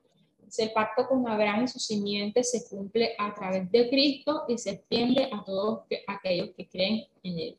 El 0.59 0.71
pacto 0.73 1.09
con 1.09 1.27
Abraham 1.27 1.65
y 1.65 1.69
su 1.69 1.79
simiente 1.79 2.45
se 2.45 2.69
cumple 2.69 3.15
a 3.19 3.33
través 3.33 3.71
de 3.73 3.89
Cristo 3.89 4.45
y 4.49 4.59
se 4.59 4.73
extiende 4.73 5.31
a 5.33 5.43
todos 5.45 5.85
aquellos 6.07 6.51
que 6.55 6.69
creen 6.69 7.07
en 7.23 7.39
él. 7.39 7.59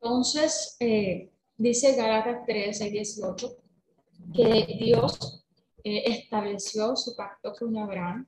Entonces, 0.00 0.76
eh, 0.80 1.30
dice 1.56 1.94
Gálatas 1.96 2.44
13, 2.46 2.90
18, 2.90 3.56
que 4.34 4.78
Dios 4.80 5.44
eh, 5.82 6.04
estableció 6.06 6.96
su 6.96 7.14
pacto 7.16 7.52
con 7.58 7.76
Abraham 7.76 8.26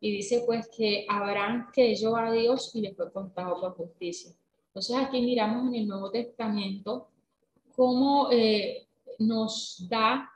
y 0.00 0.12
dice 0.12 0.42
pues 0.46 0.68
que 0.76 1.06
Abraham 1.08 1.68
creyó 1.72 2.16
a 2.16 2.30
Dios 2.32 2.74
y 2.74 2.80
le 2.80 2.94
fue 2.94 3.12
contado 3.12 3.60
por 3.60 3.76
justicia. 3.76 4.32
Entonces 4.68 4.96
aquí 4.96 5.20
miramos 5.20 5.68
en 5.68 5.74
el 5.74 5.88
Nuevo 5.88 6.10
Testamento 6.10 7.08
cómo 7.76 8.30
eh, 8.30 8.86
nos 9.18 9.86
da 9.88 10.30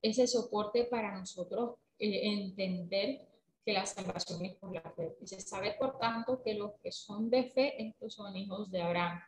ese 0.00 0.26
soporte 0.26 0.84
para 0.84 1.18
nosotros 1.18 1.74
entender 1.98 3.26
que 3.66 3.72
la 3.72 3.84
salvación 3.84 4.44
es 4.44 4.54
por 4.54 4.72
la 4.72 4.80
fe. 4.92 5.16
Y 5.20 5.26
se 5.26 5.40
sabe, 5.40 5.74
por 5.76 5.98
tanto, 5.98 6.40
que 6.40 6.54
los 6.54 6.72
que 6.80 6.92
son 6.92 7.28
de 7.28 7.50
fe, 7.50 7.74
estos 7.84 8.14
son 8.14 8.36
hijos 8.36 8.70
de 8.70 8.80
Abraham. 8.80 9.20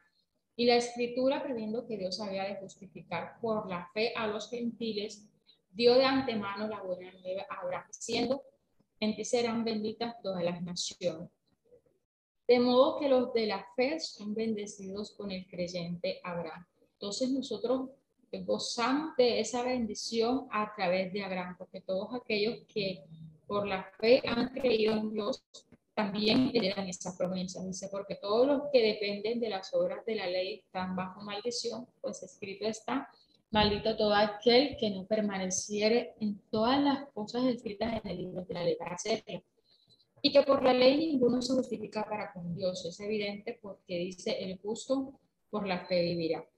Y 0.58 0.66
la 0.66 0.74
escritura, 0.74 1.40
previendo 1.40 1.86
que 1.86 1.96
Dios 1.96 2.20
había 2.20 2.42
de 2.42 2.56
justificar 2.56 3.38
por 3.40 3.68
la 3.68 3.88
fe 3.94 4.12
a 4.16 4.26
los 4.26 4.50
gentiles, 4.50 5.24
dio 5.70 5.94
de 5.94 6.04
antemano 6.04 6.66
la 6.66 6.82
buena 6.82 7.12
nueva 7.12 7.46
a 7.48 7.60
Abraham, 7.60 7.86
diciendo, 7.86 8.42
en 8.98 9.14
ti 9.14 9.24
serán 9.24 9.62
benditas 9.62 10.20
todas 10.20 10.42
las 10.42 10.60
naciones. 10.60 11.30
De 12.48 12.58
modo 12.58 12.98
que 12.98 13.08
los 13.08 13.32
de 13.32 13.46
la 13.46 13.64
fe 13.76 14.00
son 14.00 14.34
bendecidos 14.34 15.12
con 15.12 15.30
el 15.30 15.46
creyente 15.46 16.20
Abraham. 16.24 16.66
Entonces 16.94 17.30
nosotros 17.30 17.90
gozamos 18.44 19.14
de 19.16 19.38
esa 19.38 19.62
bendición 19.62 20.48
a 20.50 20.74
través 20.74 21.12
de 21.12 21.22
Abraham, 21.22 21.54
porque 21.56 21.82
todos 21.82 22.12
aquellos 22.14 22.66
que 22.66 23.04
por 23.46 23.64
la 23.64 23.84
fe 24.00 24.22
han 24.26 24.48
creído 24.48 24.94
en 24.94 25.12
Dios 25.12 25.40
también 25.98 26.52
heredan 26.54 26.86
esa 26.86 27.16
promesa. 27.18 27.60
Dice, 27.64 27.88
porque 27.90 28.14
todos 28.14 28.46
los 28.46 28.62
que 28.72 28.80
dependen 28.80 29.40
de 29.40 29.48
las 29.48 29.74
obras 29.74 30.06
de 30.06 30.14
la 30.14 30.28
ley 30.28 30.60
están 30.64 30.94
bajo 30.94 31.22
maldición, 31.22 31.88
pues 32.00 32.22
escrito 32.22 32.68
está, 32.68 33.08
maldito 33.50 33.96
todo 33.96 34.14
aquel 34.14 34.76
que 34.78 34.90
no 34.90 35.06
permaneciere 35.06 36.14
en 36.20 36.40
todas 36.50 36.80
las 36.80 37.08
cosas 37.10 37.46
escritas 37.46 38.00
en 38.00 38.10
el 38.12 38.16
libro 38.18 38.44
de 38.44 38.54
la 38.54 38.62
ley 38.62 38.76
para 38.76 38.94
hacerlo. 38.94 39.42
Y 40.22 40.30
que 40.30 40.42
por 40.42 40.62
la 40.62 40.72
ley 40.72 40.98
ninguno 40.98 41.42
se 41.42 41.52
justifica 41.54 42.04
para 42.08 42.32
con 42.32 42.54
Dios. 42.54 42.84
Es 42.84 43.00
evidente 43.00 43.58
porque 43.60 43.98
dice, 43.98 44.38
el 44.38 44.56
justo 44.58 45.18
por 45.50 45.66
la 45.66 45.84
fe 45.84 46.00
vivirá. 46.02 46.48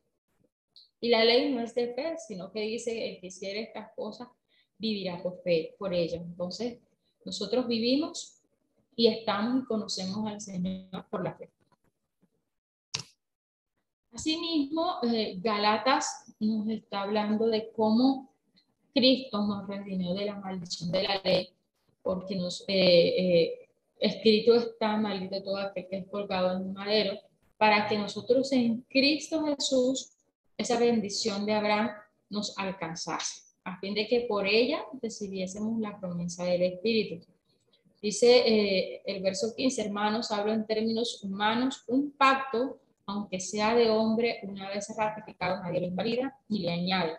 Y 1.01 1.09
la 1.09 1.25
ley 1.25 1.51
no 1.51 1.63
es 1.63 1.75
de 1.75 1.95
fe, 1.95 2.17
sino 2.29 2.53
que 2.53 2.61
dice, 2.61 3.09
el 3.09 3.21
que 3.23 3.29
hiciera 3.29 3.59
estas 3.59 3.91
cosas 3.97 4.29
vivirá 4.77 5.23
por 5.23 5.41
fe, 5.43 5.77
por 5.79 5.95
ellas. 5.95 6.21
Entonces, 6.21 6.79
nosotros 7.25 7.67
vivimos 7.67 8.40
y 9.01 9.07
estamos 9.07 9.63
y 9.63 9.65
conocemos 9.65 10.27
al 10.27 10.43
Señor 10.43 11.07
por 11.09 11.25
la 11.25 11.33
fe. 11.33 11.49
Asimismo, 14.13 14.97
eh, 15.05 15.39
Galatas 15.41 16.35
nos 16.39 16.69
está 16.69 17.01
hablando 17.01 17.47
de 17.47 17.73
cómo 17.73 18.35
Cristo 18.93 19.47
nos 19.47 19.67
redimió 19.67 20.13
de 20.13 20.27
la 20.27 20.35
maldición 20.35 20.93
de 20.93 21.03
la 21.05 21.19
ley, 21.25 21.49
porque 22.03 22.37
nos 22.37 22.63
eh, 22.69 23.15
eh, 23.23 23.71
escrito 23.99 24.55
está 24.57 24.99
maldito 24.99 25.43
todo 25.43 25.57
aquel 25.57 25.89
que 25.89 25.97
es 25.97 26.07
colgado 26.09 26.59
en 26.59 26.67
un 26.67 26.75
madero, 26.75 27.19
para 27.57 27.89
que 27.89 27.97
nosotros 27.97 28.53
en 28.53 28.83
Cristo 28.83 29.47
Jesús 29.47 30.13
esa 30.59 30.79
bendición 30.79 31.47
de 31.47 31.55
Abraham 31.55 31.89
nos 32.29 32.53
alcanzase, 32.59 33.45
a 33.65 33.81
fin 33.81 33.95
de 33.95 34.07
que 34.07 34.27
por 34.29 34.47
ella 34.47 34.85
recibiésemos 35.01 35.81
la 35.81 35.99
promesa 35.99 36.45
del 36.45 36.65
Espíritu. 36.65 37.25
Dice 38.03 38.39
eh, 38.47 39.03
el 39.05 39.23
verso 39.23 39.55
15, 39.55 39.83
hermanos, 39.83 40.31
hablo 40.31 40.53
en 40.53 40.67
términos 40.67 41.23
humanos, 41.23 41.85
un 41.87 42.13
pacto, 42.13 42.79
aunque 43.05 43.41
sea 43.41 43.75
de 43.75 43.91
hombre, 43.91 44.41
una 44.43 44.69
vez 44.71 44.89
ratificado, 44.97 45.63
nadie 45.63 45.81
lo 45.81 45.87
invalida 45.87 46.39
ni 46.49 46.61
le 46.61 46.73
añade. 46.73 47.19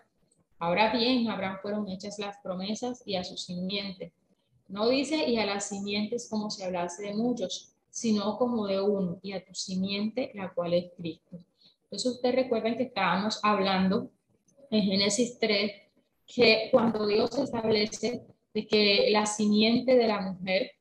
Ahora 0.58 0.92
bien, 0.94 1.28
a 1.28 1.34
Abraham 1.34 1.58
fueron 1.62 1.90
hechas 1.90 2.18
las 2.18 2.38
promesas 2.38 3.04
y 3.06 3.16
a 3.16 3.24
su 3.24 3.38
simiente. 3.38 4.14
No 4.68 4.88
dice 4.90 5.30
y 5.30 5.38
a 5.38 5.46
las 5.46 5.70
simientes 5.70 6.28
como 6.30 6.50
si 6.50 6.64
hablase 6.64 7.04
de 7.04 7.14
muchos, 7.14 7.74
sino 7.90 8.38
como 8.38 8.66
de 8.66 8.82
uno, 8.82 9.20
y 9.22 9.34
a 9.34 9.44
tu 9.44 9.54
simiente, 9.54 10.32
la 10.34 10.54
cual 10.54 10.74
es 10.74 10.92
Cristo. 10.98 11.38
Entonces 11.84 12.12
ustedes 12.12 12.36
recuerden 12.36 12.78
que 12.78 12.84
estábamos 12.84 13.40
hablando 13.44 14.10
en 14.70 14.84
Génesis 14.84 15.38
3, 15.40 15.72
que 16.26 16.70
cuando 16.72 17.06
Dios 17.06 17.38
establece 17.38 18.24
de 18.54 18.68
que 18.68 19.08
la 19.12 19.26
simiente 19.26 19.96
de 19.96 20.08
la 20.08 20.22
mujer 20.22 20.72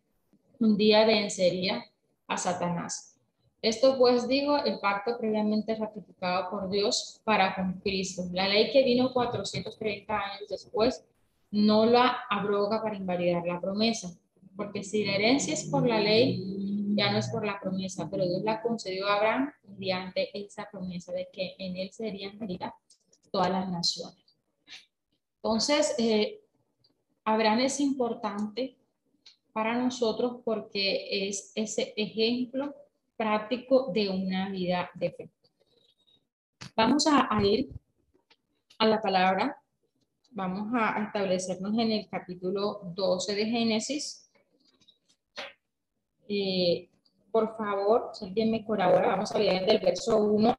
un 0.58 0.76
día 0.76 1.06
vencería 1.06 1.84
a 2.26 2.36
Satanás. 2.36 3.16
Esto 3.62 3.98
pues 3.98 4.26
digo, 4.26 4.56
el 4.64 4.78
pacto 4.78 5.18
previamente 5.18 5.74
ratificado 5.74 6.48
por 6.50 6.70
Dios 6.70 7.20
para 7.24 7.54
con 7.54 7.74
Cristo. 7.80 8.22
La 8.32 8.48
ley 8.48 8.70
que 8.70 8.82
vino 8.82 9.12
430 9.12 10.18
años 10.18 10.48
después 10.48 11.04
no 11.50 11.84
la 11.84 12.20
abroga 12.30 12.82
para 12.82 12.96
invalidar 12.96 13.44
la 13.46 13.60
promesa, 13.60 14.16
porque 14.56 14.82
si 14.82 15.04
la 15.04 15.14
herencia 15.14 15.52
es 15.52 15.64
por 15.64 15.86
la 15.86 16.00
ley, 16.00 16.94
ya 16.96 17.10
no 17.10 17.18
es 17.18 17.28
por 17.28 17.44
la 17.44 17.60
promesa, 17.60 18.08
pero 18.10 18.26
Dios 18.26 18.42
la 18.42 18.62
concedió 18.62 19.06
a 19.06 19.16
Abraham 19.16 19.52
mediante 19.78 20.30
esa 20.38 20.68
promesa 20.70 21.12
de 21.12 21.28
que 21.32 21.54
en 21.58 21.76
él 21.76 21.90
serían 21.92 22.38
todas 23.30 23.50
las 23.50 23.68
naciones. 23.68 24.16
Entonces, 25.36 25.94
eh, 25.98 26.40
Abraham 27.30 27.60
es 27.60 27.78
importante 27.78 28.76
para 29.52 29.76
nosotros 29.76 30.40
porque 30.44 31.28
es 31.28 31.52
ese 31.54 31.94
ejemplo 31.96 32.74
práctico 33.16 33.92
de 33.92 34.08
una 34.08 34.48
vida 34.50 34.90
de 34.94 35.12
fe. 35.12 35.30
Vamos 36.74 37.06
a, 37.06 37.28
ir 37.44 37.68
a 38.78 38.86
la 38.86 39.00
palabra, 39.00 39.56
vamos 40.32 40.72
a 40.74 41.04
establecernos 41.04 41.72
en 41.74 41.92
el 41.92 42.08
capítulo 42.08 42.80
12 42.96 43.34
de 43.36 43.46
Génesis. 43.46 44.28
Eh, 46.28 46.88
por 47.30 47.56
favor, 47.56 48.10
si 48.12 48.24
alguien 48.24 48.50
me 48.50 48.64
colabora, 48.64 49.06
vamos 49.06 49.30
a 49.30 49.38
leer 49.38 49.66
del 49.66 49.78
verso 49.78 50.18
1 50.18 50.56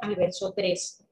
al 0.00 0.16
verso 0.16 0.54
3. 0.54 1.03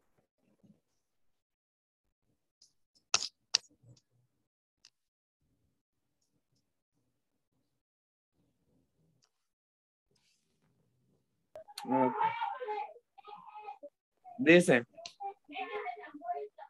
Dice, 14.39 14.85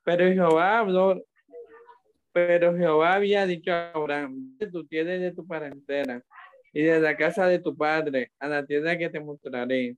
pero 0.04 0.26
Jehová 0.26 0.78
habló, 0.78 1.22
pero 2.32 2.76
Jehová 2.76 3.14
había 3.14 3.46
dicho 3.46 3.72
a 3.72 3.92
Abraham, 3.92 4.56
tú 4.72 4.86
tienes 4.86 5.20
de 5.20 5.32
tu 5.32 5.46
parentela 5.46 6.22
y 6.72 6.82
de 6.82 7.00
la 7.00 7.16
casa 7.16 7.46
de 7.46 7.58
tu 7.58 7.76
padre 7.76 8.32
a 8.38 8.48
la 8.48 8.64
tierra 8.64 8.96
que 8.96 9.10
te 9.10 9.20
mostraré. 9.20 9.96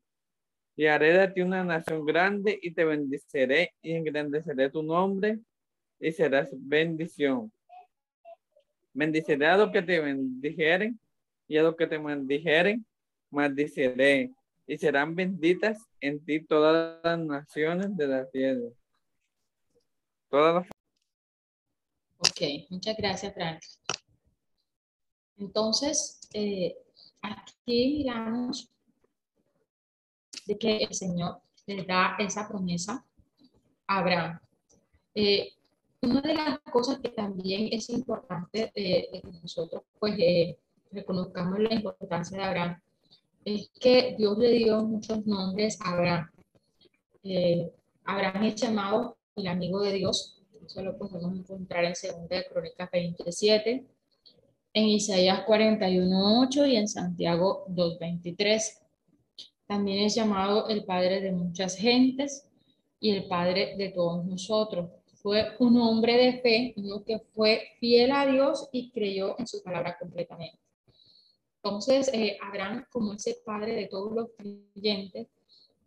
Y 0.77 0.87
haré 0.87 1.17
de 1.17 1.29
ti 1.29 1.41
una 1.41 1.63
nación 1.63 2.05
grande 2.05 2.59
y 2.61 2.73
te 2.73 2.85
bendeciré 2.85 3.73
y 3.81 3.93
engrandeceré 3.93 4.71
tu 4.71 4.83
nombre 4.83 5.39
y 6.01 6.11
serás 6.11 6.49
bendición. 6.53 7.53
Bendiciré 8.93 9.47
a 9.47 9.57
los 9.57 9.71
que 9.71 9.83
te 9.83 10.01
bendijeren 10.01 10.99
y 11.47 11.57
a 11.59 11.63
los 11.63 11.77
que 11.77 11.87
te 11.87 11.99
maldijeren, 11.99 12.85
maldiciré 13.31 14.33
y 14.67 14.79
serán 14.79 15.15
benditas 15.15 15.79
en 16.01 16.25
ti 16.25 16.41
todas 16.45 17.01
las 17.03 17.19
naciones 17.19 17.97
de 17.97 18.07
la 18.07 18.29
tierra. 18.31 18.71
Todas 20.31 20.67
Ok, 22.19 22.41
muchas 22.71 22.97
gracias, 22.97 23.35
Frank. 23.35 23.61
Entonces, 25.37 26.21
eh, 26.33 26.77
aquí 27.21 27.99
miramos 27.99 28.71
de 30.47 30.59
que 30.59 30.77
el 30.79 30.95
Señor 30.95 31.41
le 31.67 31.85
da 31.85 32.17
esa 32.19 32.49
promesa 32.49 33.05
a 33.87 33.99
Abraham. 33.99 34.41
Eh, 35.15 35.53
una 36.01 36.21
de 36.23 36.35
las 36.35 36.59
cosas 36.61 36.99
que 37.01 37.11
también 37.11 37.69
es 37.73 37.91
importante 37.91 38.73
eh, 38.75 39.09
que 39.13 39.23
nosotros 39.43 39.83
pues 39.99 40.17
reconozcamos 40.91 41.59
la 41.59 41.75
importancia 41.75 42.39
de 42.39 42.45
Abraham 42.45 42.84
es 43.45 43.71
que 43.79 44.15
Dios 44.17 44.39
le 44.39 44.51
dio 44.51 44.83
muchos 44.85 45.27
nombres 45.27 45.79
a 45.81 45.93
Abraham. 45.93 46.31
Eh, 47.23 47.71
Abraham 48.05 48.45
es 48.45 48.55
llamado 48.57 49.17
el 49.37 49.47
amigo 49.47 49.81
de 49.81 49.93
Dios, 49.93 50.43
eso 50.65 50.83
lo 50.83 50.97
podemos 50.97 51.37
encontrar 51.37 51.85
en 51.85 51.93
2 51.93 52.29
de 52.29 52.47
Crónicas 52.47 52.91
27, 52.91 53.87
en 54.75 54.85
Isaías 54.89 55.45
41.8 55.47 56.69
y 56.69 56.77
en 56.77 56.89
Santiago 56.89 57.67
2.23. 57.69 58.81
También 59.67 60.05
es 60.05 60.15
llamado 60.15 60.69
el 60.69 60.85
padre 60.85 61.21
de 61.21 61.33
muchas 61.33 61.77
gentes 61.77 62.49
y 63.01 63.11
el 63.11 63.27
padre 63.27 63.77
de 63.77 63.91
todos 63.91 64.25
nosotros. 64.25 64.91
Fue 65.15 65.57
un 65.59 65.81
hombre 65.81 66.17
de 66.17 66.41
fe, 66.41 66.75
uno 66.77 67.03
que 67.03 67.19
fue 67.19 67.69
fiel 67.81 68.13
a 68.13 68.27
Dios 68.27 68.69
y 68.73 68.91
creyó 68.91 69.37
en 69.39 69.47
su 69.47 69.63
palabra 69.63 69.97
completamente. 69.99 70.64
Entonces, 71.65 72.11
eh, 72.13 72.37
Abraham, 72.43 72.85
como 72.91 73.15
ese 73.15 73.39
padre 73.43 73.75
de 73.75 73.87
todos 73.87 74.13
los 74.13 74.29
creyentes 74.37 75.29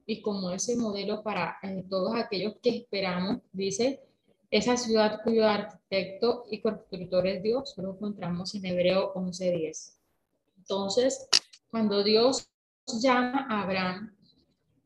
y 0.08 0.24
como 0.24 0.50
ese 0.50 0.76
modelo 0.76 1.22
para 1.22 1.60
eh, 1.62 1.86
todos 1.88 2.16
aquellos 2.16 2.56
que 2.64 2.78
esperamos, 2.78 3.44
dice, 3.52 4.02
esa 4.50 4.76
ciudad 4.76 5.22
cuyo 5.24 5.46
arquitecto 5.46 6.46
y 6.50 6.62
constructor 6.62 7.28
es 7.28 7.44
Dios, 7.44 7.76
lo 7.78 7.94
encontramos 7.94 8.56
en 8.56 8.66
Hebreo 8.66 9.14
11.10. 9.14 9.98
Entonces, 10.58 11.30
cuando 11.70 12.04
Dios 12.04 12.50
llama 13.00 13.46
a 13.48 13.62
Abraham, 13.62 14.18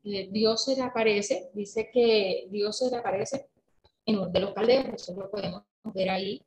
eh, 0.04 0.28
Dios 0.30 0.62
se 0.66 0.76
le 0.76 0.82
aparece, 0.82 1.48
dice 1.54 1.88
que 1.90 2.48
Dios 2.50 2.76
se 2.76 2.90
le 2.90 2.98
aparece 2.98 3.48
en 4.04 4.18
uno 4.18 4.28
de 4.28 4.40
los 4.40 4.52
caldeos, 4.52 4.88
eso 4.92 5.14
lo 5.14 5.30
podemos 5.30 5.62
ver 5.84 6.10
ahí 6.10 6.42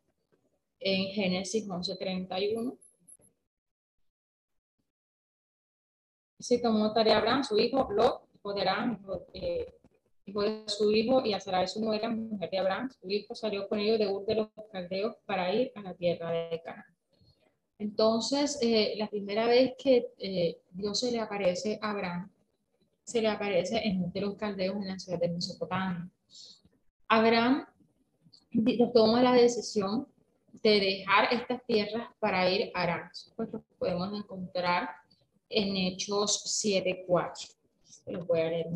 en 0.79 1.07
Génesis 1.13 1.67
11.31 1.67 2.77
se 6.45 6.59
tomó 6.59 6.93
tarea 6.93 7.17
Abraham, 7.17 7.43
su 7.43 7.57
hijo, 7.57 7.87
lo 7.91 8.27
hijo 8.35 8.53
de 8.53 8.61
Abraham, 8.61 8.99
eh, 9.33 9.73
hijo, 10.25 10.43
de 10.43 10.63
su 10.67 10.91
hijo, 10.91 11.25
y 11.25 11.33
a 11.33 11.39
Sarai 11.39 11.67
su 11.67 11.83
nuera, 11.83 12.07
mujer 12.07 12.51
de 12.51 12.59
Abraham. 12.59 12.91
Su 12.91 13.09
hijo 13.09 13.33
salió 13.33 13.67
con 13.67 13.79
ellos 13.79 13.97
de 13.97 14.07
Ur 14.07 14.23
de 14.27 14.35
los 14.35 14.49
Caldeos 14.71 15.15
para 15.25 15.51
ir 15.51 15.71
a 15.73 15.81
la 15.81 15.95
tierra 15.95 16.29
de 16.29 16.61
Canaán. 16.63 16.85
Entonces, 17.79 18.59
eh, 18.61 18.93
la 18.95 19.09
primera 19.09 19.47
vez 19.47 19.73
que 19.79 20.13
eh, 20.19 20.59
Dios 20.69 20.99
se 20.99 21.11
le 21.11 21.19
aparece 21.19 21.79
a 21.81 21.89
Abraham, 21.89 22.31
se 23.03 23.21
le 23.21 23.27
aparece 23.27 23.81
en 23.83 24.03
Ur 24.03 24.13
de 24.13 24.21
los 24.21 24.35
Caldeos 24.35 24.75
en 24.75 24.87
la 24.87 24.99
ciudad 24.99 25.19
de 25.19 25.29
Mesopotamia. 25.29 26.07
Abraham 27.07 27.65
toma 28.93 29.23
la 29.23 29.33
decisión 29.33 30.07
de 30.61 30.79
dejar 30.79 31.33
estas 31.33 31.65
tierras 31.65 32.07
para 32.19 32.47
ir 32.51 32.71
a 32.75 32.83
Arán. 32.83 33.09
Pues 33.35 33.49
podemos 33.79 34.13
encontrar 34.13 34.89
en 35.49 35.75
Hechos 35.77 36.43
7.4. 36.63 37.55
Lo 38.07 38.25
voy 38.25 38.39
a 38.39 38.49
leer. 38.49 38.67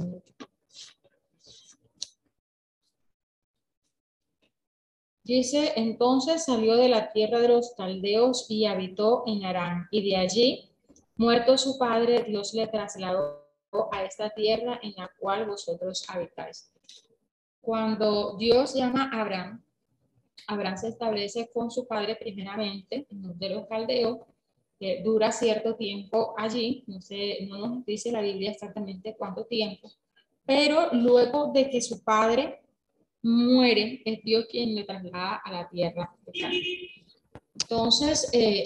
Dice, 5.23 5.73
entonces 5.75 6.45
salió 6.45 6.75
de 6.75 6.89
la 6.89 7.11
tierra 7.11 7.39
de 7.39 7.49
los 7.49 7.75
caldeos 7.75 8.47
y 8.49 8.65
habitó 8.65 9.23
en 9.27 9.45
Arán. 9.45 9.87
Y 9.91 10.09
de 10.09 10.17
allí, 10.17 10.71
muerto 11.17 11.55
su 11.57 11.77
padre, 11.77 12.23
Dios 12.23 12.55
le 12.55 12.65
trasladó 12.65 13.45
a 13.91 14.03
esta 14.03 14.31
tierra 14.31 14.79
en 14.81 14.93
la 14.97 15.11
cual 15.19 15.45
vosotros 15.45 16.03
habitáis. 16.09 16.71
Cuando 17.61 18.37
Dios 18.37 18.73
llama 18.73 19.11
a 19.13 19.21
Abraham, 19.21 19.63
Abraham 20.47 20.77
se 20.77 20.87
establece 20.87 21.51
con 21.53 21.69
su 21.69 21.85
padre 21.85 22.15
primeramente 22.15 23.05
en 23.11 23.37
de 23.37 23.49
los 23.49 23.67
caldeos 23.67 24.17
que 24.79 25.01
dura 25.03 25.31
cierto 25.31 25.75
tiempo 25.75 26.33
allí, 26.37 26.83
no, 26.87 27.01
sé, 27.01 27.45
no 27.47 27.57
nos 27.57 27.85
dice 27.85 28.11
la 28.11 28.21
Biblia 28.21 28.51
exactamente 28.51 29.15
cuánto 29.17 29.45
tiempo, 29.45 29.91
pero 30.45 30.93
luego 30.93 31.51
de 31.51 31.69
que 31.69 31.81
su 31.81 32.03
padre 32.03 32.61
muere, 33.21 34.01
es 34.05 34.23
Dios 34.23 34.45
quien 34.49 34.73
le 34.75 34.85
traslada 34.85 35.41
a 35.43 35.51
la 35.51 35.69
tierra 35.69 36.15
Entonces, 37.59 38.29
eh, 38.31 38.63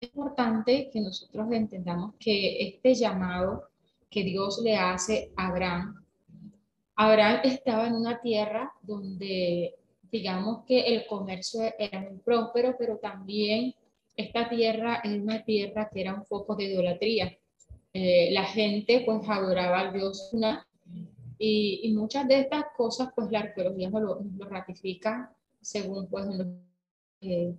es 0.00 0.10
importante 0.12 0.90
que 0.92 1.00
nosotros 1.00 1.46
entendamos 1.52 2.14
que 2.18 2.68
este 2.68 2.94
llamado 2.94 3.68
que 4.10 4.24
Dios 4.24 4.60
le 4.62 4.76
hace 4.76 5.32
a 5.36 5.48
Abraham, 5.48 6.04
Abraham 6.96 7.40
estaba 7.44 7.86
en 7.86 7.94
una 7.94 8.20
tierra 8.20 8.72
donde 8.82 9.76
digamos 10.10 10.64
que 10.64 10.80
el 10.80 11.06
comercio 11.06 11.60
era 11.78 12.00
muy 12.00 12.18
próspero, 12.18 12.74
pero 12.76 12.96
también 12.96 13.74
esta 14.18 14.48
tierra 14.48 15.00
es 15.04 15.12
una 15.12 15.44
tierra 15.44 15.88
que 15.88 16.00
era 16.00 16.12
un 16.12 16.26
foco 16.26 16.56
de 16.56 16.64
idolatría. 16.64 17.38
Eh, 17.92 18.30
la 18.32 18.44
gente 18.44 19.02
pues 19.06 19.20
adoraba 19.28 19.78
al 19.78 19.92
dios 19.92 20.30
una 20.32 20.66
y, 21.38 21.94
muchas 21.94 22.26
de 22.26 22.40
estas 22.40 22.64
cosas 22.76 23.10
pues 23.14 23.30
la 23.30 23.38
arqueología 23.38 23.88
nos 23.90 24.02
lo, 24.02 24.48
ratifica 24.48 25.32
según 25.60 26.08
pues 26.08 26.26
los 26.26 26.48
eh, 27.20 27.54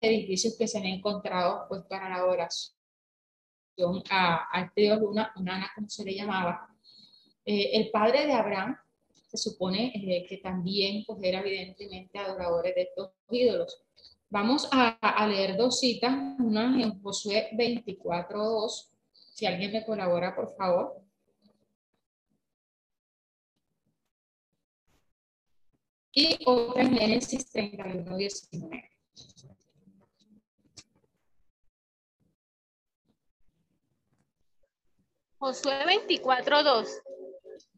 edificios 0.00 0.56
que 0.58 0.66
se 0.66 0.78
han 0.78 0.86
encontrado 0.86 1.66
pues 1.68 1.82
para 1.84 2.08
la 2.08 2.16
adoración 2.16 2.74
a, 4.10 4.64
este 4.64 4.80
dios 4.80 5.00
Luna, 5.00 5.32
Unana 5.36 5.70
como 5.76 5.88
se 5.88 6.04
le 6.04 6.16
llamaba. 6.16 6.68
Eh, 7.44 7.70
el 7.74 7.90
padre 7.92 8.26
de 8.26 8.32
Abraham 8.32 8.76
se 9.28 9.36
supone 9.36 9.92
que 10.28 10.38
también 10.38 11.04
pues 11.06 11.20
era 11.22 11.38
evidentemente 11.38 12.18
adoradores 12.18 12.74
de 12.74 12.82
estos 12.82 13.10
ídolos. 13.30 13.84
Vamos 14.30 14.68
a, 14.72 15.26
leer 15.26 15.56
dos 15.56 15.80
citas, 15.80 16.12
una 16.38 16.82
en 16.82 17.02
Josué 17.02 17.48
24.2 17.52 18.90
Si 19.32 19.46
alguien 19.46 19.72
me 19.72 19.86
colabora, 19.86 20.36
por 20.36 20.54
favor. 20.54 21.02
Y 26.12 26.38
otra 26.44 26.82
en 26.82 26.94
Génesis 26.94 27.48
31, 27.50 28.16
19. 28.16 28.90
Josué 35.38 35.86
24, 35.86 36.62
2. 36.64 36.88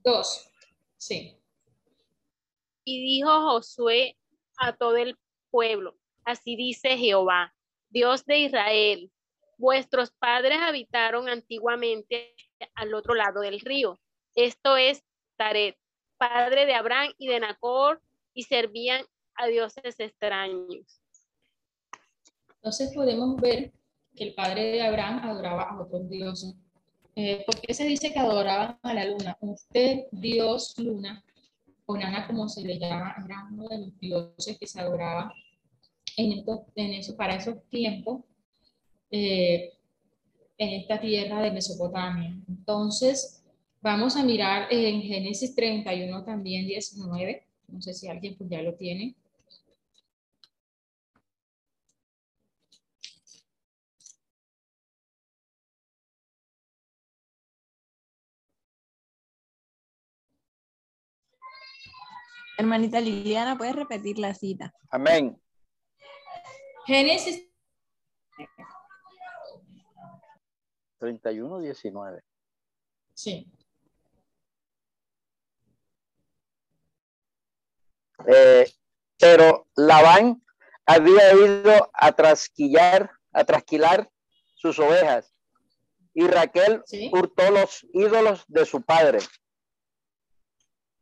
2. 0.02 0.50
Sí. 0.96 1.38
Y 2.84 3.02
dijo 3.02 3.28
Josué 3.28 4.16
a 4.56 4.74
todo 4.74 4.96
el 4.96 5.16
pueblo, 5.50 5.99
así 6.30 6.56
dice 6.56 6.96
Jehová, 6.96 7.54
Dios 7.88 8.24
de 8.24 8.38
Israel, 8.38 9.10
vuestros 9.58 10.10
padres 10.12 10.58
habitaron 10.60 11.28
antiguamente 11.28 12.34
al 12.74 12.94
otro 12.94 13.14
lado 13.14 13.40
del 13.40 13.60
río. 13.60 13.98
Esto 14.34 14.76
es 14.76 15.02
Taret, 15.36 15.76
padre 16.16 16.66
de 16.66 16.74
Abraham 16.74 17.12
y 17.18 17.28
de 17.28 17.40
Nacor, 17.40 18.00
y 18.32 18.44
servían 18.44 19.04
a 19.34 19.46
dioses 19.46 19.98
extraños. 19.98 21.00
Entonces 22.56 22.92
podemos 22.94 23.40
ver 23.40 23.72
que 24.14 24.24
el 24.24 24.34
padre 24.34 24.72
de 24.72 24.82
Abraham 24.82 25.20
adoraba 25.24 25.62
a 25.64 25.80
otros 25.80 26.08
dioses. 26.08 26.54
Eh, 27.16 27.42
¿Por 27.44 27.60
qué 27.60 27.74
se 27.74 27.84
dice 27.84 28.12
que 28.12 28.18
adoraban 28.18 28.78
a 28.82 28.94
la 28.94 29.04
luna? 29.06 29.36
Usted, 29.40 30.04
Dios, 30.12 30.74
luna, 30.78 31.24
o 31.86 31.96
Nana 31.96 32.26
como 32.26 32.48
se 32.48 32.62
le 32.62 32.78
llama, 32.78 33.16
era 33.24 33.48
uno 33.50 33.68
de 33.68 33.78
los 33.78 33.98
dioses 33.98 34.58
que 34.58 34.66
se 34.66 34.80
adoraba 34.80 35.34
en, 36.20 36.44
en 36.74 36.94
eso, 36.94 37.16
para 37.16 37.37
esos 37.37 37.56
tiempos 37.68 38.22
eh, 39.11 39.72
en 40.59 40.80
esta 40.80 41.00
tierra 41.00 41.40
de 41.40 41.50
Mesopotamia. 41.50 42.37
Entonces, 42.48 43.42
vamos 43.80 44.16
a 44.16 44.22
mirar 44.22 44.68
en 44.70 45.02
Génesis 45.02 45.54
31 45.54 46.24
también, 46.24 46.66
19. 46.66 47.46
No 47.68 47.80
sé 47.80 47.94
si 47.94 48.09
alguien 48.09 48.37
pues 48.37 48.50
ya 48.50 48.62
lo 48.62 48.74
tiene. 48.74 49.14
Hermanita 62.59 63.00
Liliana, 63.00 63.56
¿puedes 63.56 63.74
repetir 63.74 64.18
la 64.18 64.35
cita? 64.35 64.74
Amén. 64.90 65.40
Génesis 66.86 67.46
31, 70.98 71.60
19. 71.60 72.22
Sí. 73.14 73.50
Eh, 78.26 78.70
pero 79.18 79.66
Labán 79.76 80.42
había 80.84 81.32
ido 81.34 81.90
a 81.94 82.12
trasquillar, 82.12 83.10
a 83.32 83.44
trasquilar 83.44 84.10
sus 84.54 84.78
ovejas 84.78 85.34
y 86.12 86.26
Raquel 86.26 86.82
Sí. 86.86 87.10
hurtó 87.12 87.50
los 87.50 87.86
ídolos 87.92 88.44
de 88.48 88.66
su 88.66 88.82
padre. 88.82 89.20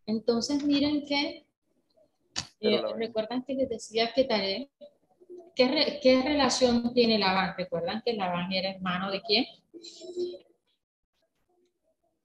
Entonces, 0.07 0.63
miren 0.63 1.05
que, 1.07 1.47
eh, 2.61 2.83
recuerdan 2.97 3.45
que 3.45 3.55
les 3.55 3.69
decía 3.69 4.13
que 4.15 4.25
Taré, 4.25 4.71
¿qué, 5.59 5.69
re- 5.69 6.01
¿qué 6.01 6.23
relación 6.23 6.95
tiene 6.95 7.19
Labán? 7.19 7.55
¿Recuerdan 7.59 8.01
que 8.05 8.13
Labán 8.15 8.53
era 8.53 8.71
hermano 8.71 9.11
de 9.11 9.21
quién? 9.23 9.45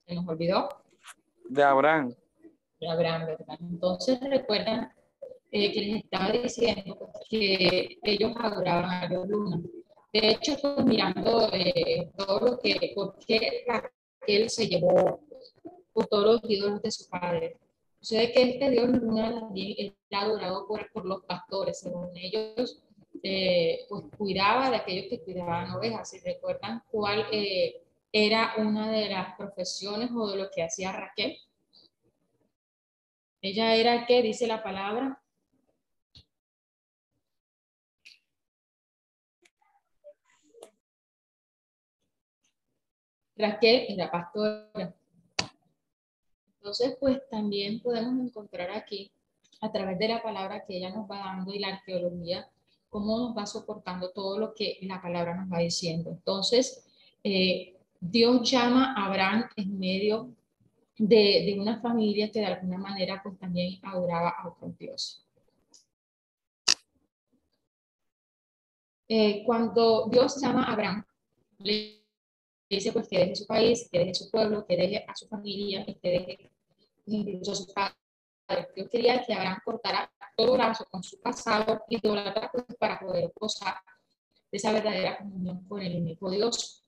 ¿Se 0.06 0.14
nos 0.16 0.28
olvidó? 0.28 0.70
De 1.50 1.64
Abraham. 1.64 2.14
de 2.80 2.88
Abraham, 2.88 3.26
¿verdad? 3.26 3.58
Entonces 3.60 4.20
recuerdan 4.22 4.92
eh, 5.52 5.72
que 5.72 5.82
les 5.82 6.04
estaba 6.04 6.32
diciendo 6.32 7.10
que 7.30 7.98
ellos 8.04 8.34
adoraban 8.40 8.90
a 8.92 9.10
la 9.10 9.26
luna. 9.26 9.62
De 10.12 10.30
hecho, 10.30 10.56
pues, 10.62 10.86
mirando 10.86 11.50
eh, 11.54 12.12
todo 12.16 12.40
lo 12.40 12.60
que, 12.60 12.92
por 12.94 13.18
qué 13.26 13.64
Raquel 13.68 14.50
se 14.50 14.68
llevó 14.68 15.22
por 15.92 16.06
todos 16.08 16.42
los 16.42 16.52
ídolos 16.52 16.82
de 16.84 16.92
su 16.92 17.10
padre. 17.10 17.58
Sucede 18.00 18.32
que 18.32 18.42
este 18.44 18.70
dios 18.70 18.90
luna 18.90 19.40
también 19.40 19.96
era 20.10 20.22
adorado 20.22 20.68
por, 20.68 20.92
por 20.92 21.06
los 21.06 21.24
pastores, 21.24 21.80
según 21.80 22.12
ellos, 22.16 22.84
eh, 23.24 23.86
pues 23.88 24.04
cuidaba 24.18 24.70
de 24.70 24.76
aquellos 24.76 25.06
que 25.10 25.22
cuidaban 25.24 25.72
ovejas. 25.72 26.10
Si 26.10 26.20
recuerdan 26.20 26.84
cuál 26.92 27.26
eh, 27.32 27.82
era 28.12 28.56
una 28.58 28.92
de 28.92 29.10
las 29.10 29.36
profesiones 29.38 30.12
o 30.12 30.30
de 30.30 30.38
lo 30.38 30.52
que 30.52 30.64
hacía 30.64 30.92
Raquel, 30.92 31.38
ella 33.42 33.76
era 33.76 34.06
que 34.06 34.22
dice 34.22 34.46
la 34.46 34.62
palabra. 34.62 35.22
Raquel 43.38 43.86
era 43.90 44.12
pastora. 44.12 44.94
Entonces, 46.58 46.96
pues 47.00 47.22
también 47.30 47.82
podemos 47.82 48.26
encontrar 48.26 48.72
aquí, 48.72 49.12
a 49.62 49.72
través 49.72 49.98
de 50.00 50.08
la 50.10 50.22
palabra 50.22 50.66
que 50.66 50.78
ella 50.78 50.90
nos 50.90 51.10
va 51.10 51.20
dando 51.20 51.54
y 51.54 51.60
la 51.60 51.70
arqueología, 51.70 52.50
cómo 52.94 53.18
nos 53.18 53.36
va 53.36 53.48
soportando 53.48 54.12
todo 54.12 54.38
lo 54.38 54.54
que 54.54 54.78
la 54.84 55.02
palabra 55.02 55.34
nos 55.36 55.52
va 55.52 55.58
diciendo. 55.58 56.12
Entonces, 56.12 56.86
eh, 57.24 57.76
Dios 58.00 58.50
llama 58.50 58.94
a 58.94 59.08
Abraham 59.08 59.50
en 59.56 59.80
medio 59.80 60.30
de, 61.00 61.58
una 61.60 61.82
familia 61.82 62.32
que 62.32 62.40
de 62.40 62.46
alguna 62.46 62.78
manera 62.78 63.20
pues 63.24 63.40
también 63.40 63.80
adoraba 63.82 64.30
a 64.30 64.48
otros 64.48 64.78
dioses. 64.78 65.26
Eh, 69.10 69.44
cuando 69.44 70.08
Dios 70.12 70.40
llama 70.40 70.66
a 70.66 70.74
Abraham, 70.74 71.04
le 71.58 72.04
dice 72.70 72.94
pues 72.94 73.08
que 73.08 73.18
deje 73.18 73.36
su 73.36 73.48
país, 73.48 73.90
que 73.92 74.00
deje 74.00 74.14
su 74.14 74.30
pueblo, 74.30 74.68
que 74.68 74.78
deje 74.78 75.04
a 75.08 75.16
su 75.16 75.28
familia, 75.28 75.84
que 75.84 76.10
deje 76.10 76.52
incluso 77.08 77.54
a 77.54 77.56
su 77.56 77.74
padre. 77.74 77.96
Dios 78.76 78.88
quería 78.90 79.24
que 79.26 79.34
Abraham 79.34 79.62
cortara 79.66 80.13
lazo 80.38 80.86
con 80.90 81.04
su 81.04 81.20
pasado 81.22 81.84
y 81.90 81.98
idolatra 81.98 82.52
pues, 82.52 82.66
para 82.78 83.00
poder 83.00 83.32
gozar 83.40 83.76
de 84.52 84.58
esa 84.58 84.72
verdadera 84.72 85.18
comunión 85.18 85.64
con 85.68 85.82
el 85.82 85.98
único 85.98 86.30
Dios. 86.30 86.84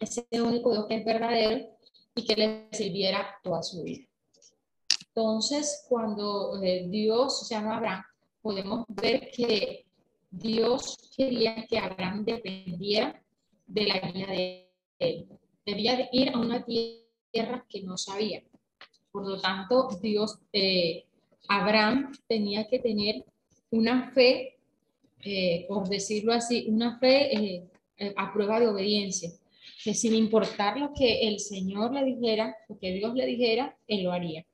Ese 0.00 0.26
único 0.32 0.72
Dios 0.72 0.86
que 0.88 0.96
es 0.96 1.04
verdadero 1.04 1.68
y 2.14 2.24
que 2.24 2.36
le 2.36 2.68
sirviera 2.72 3.38
toda 3.42 3.62
su 3.62 3.82
vida. 3.82 4.06
Entonces, 5.08 5.86
cuando 5.88 6.60
eh, 6.62 6.86
Dios 6.88 7.48
llama 7.48 7.74
a 7.74 7.76
Abraham, 7.76 8.04
podemos 8.42 8.84
ver 8.88 9.30
que 9.30 9.86
Dios 10.30 11.12
quería 11.16 11.64
que 11.66 11.78
Abraham 11.78 12.24
dependiera 12.24 13.22
de 13.66 13.86
la 13.86 14.00
guía 14.00 14.26
de 14.26 14.70
él. 14.98 15.28
Debía 15.64 15.96
de 15.96 16.08
ir 16.12 16.30
a 16.30 16.38
una 16.38 16.64
tierra 16.64 17.64
que 17.68 17.82
no 17.82 17.96
sabía. 17.96 18.42
Por 19.12 19.28
lo 19.28 19.40
tanto, 19.40 19.88
Dios, 20.02 20.40
eh, 20.52 21.06
Abraham 21.48 22.12
tenía 22.26 22.66
que 22.68 22.78
tener 22.78 23.24
una 23.70 24.10
fe, 24.12 24.56
eh, 25.22 25.66
por 25.68 25.88
decirlo 25.88 26.32
así, 26.32 26.66
una 26.68 26.98
fe 26.98 27.34
eh, 27.96 28.14
a 28.16 28.32
prueba 28.32 28.60
de 28.60 28.68
obediencia 28.68 29.30
que 29.82 29.94
sin 29.94 30.14
importar 30.14 30.78
lo 30.78 30.92
que 30.94 31.28
el 31.28 31.40
Señor 31.40 31.92
le 31.92 32.04
dijera, 32.04 32.56
lo 32.68 32.78
que 32.78 32.92
Dios 32.92 33.14
le 33.14 33.26
dijera, 33.26 33.76
Él 33.86 34.04
lo 34.04 34.12
haría. 34.12 34.46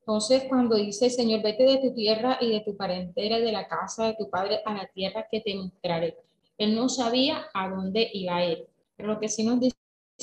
Entonces, 0.00 0.44
cuando 0.48 0.76
dice, 0.76 1.10
Señor, 1.10 1.42
vete 1.42 1.64
de 1.64 1.78
tu 1.78 1.92
tierra 1.94 2.38
y 2.40 2.50
de 2.50 2.60
tu 2.60 2.76
parentela 2.76 3.38
y 3.38 3.42
de 3.42 3.52
la 3.52 3.66
casa 3.66 4.06
de 4.06 4.14
tu 4.14 4.30
padre 4.30 4.60
a 4.64 4.74
la 4.74 4.86
tierra 4.86 5.26
que 5.30 5.40
te 5.40 5.54
mostraré. 5.54 6.16
Él 6.56 6.74
no 6.74 6.88
sabía 6.88 7.46
a 7.52 7.68
dónde 7.68 8.08
iba 8.12 8.36
a 8.36 8.44
ir, 8.44 8.66
pero 8.96 9.08
lo 9.08 9.20
que 9.20 9.28
sí 9.28 9.44
nos 9.44 9.60
dice 9.60 9.76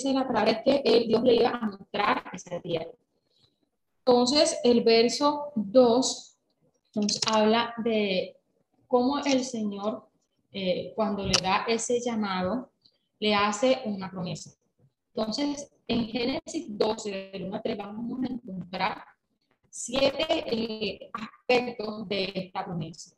la 0.06 0.25
palabra 0.25 0.51
es 0.51 0.63
que 0.63 0.82
él, 0.84 1.08
Dios 1.08 1.21
le 1.23 1.36
iba 1.36 1.49
a 1.49 1.65
mostrar 1.65 2.23
esa 2.34 2.60
tierra. 2.62 2.91
Entonces, 4.08 4.60
el 4.63 4.84
verso 4.84 5.52
2 5.56 6.38
nos 6.94 7.20
habla 7.26 7.74
de 7.84 8.38
cómo 8.88 9.18
el 9.18 9.44
Señor, 9.44 10.08
eh, 10.52 10.94
cuando 10.96 11.26
le 11.26 11.34
da 11.41 11.65
ese 11.68 12.00
llamado, 12.00 12.72
le 13.20 13.34
hace 13.34 13.82
una 13.86 14.12
promesa. 14.12 14.52
Entonces, 15.13 15.72
en 15.88 16.06
Génesis 16.06 16.68
12, 16.70 17.32
del 17.34 17.44
1 17.46 17.56
a 17.56 17.62
3, 17.62 17.78
vamos 17.78 18.20
a 18.22 18.32
encontrar 18.32 19.04
siete 19.72 20.26
eh, 20.30 21.10
aspectos 21.12 22.08
de 22.08 22.32
esta 22.36 22.63
promesa. 22.63 23.15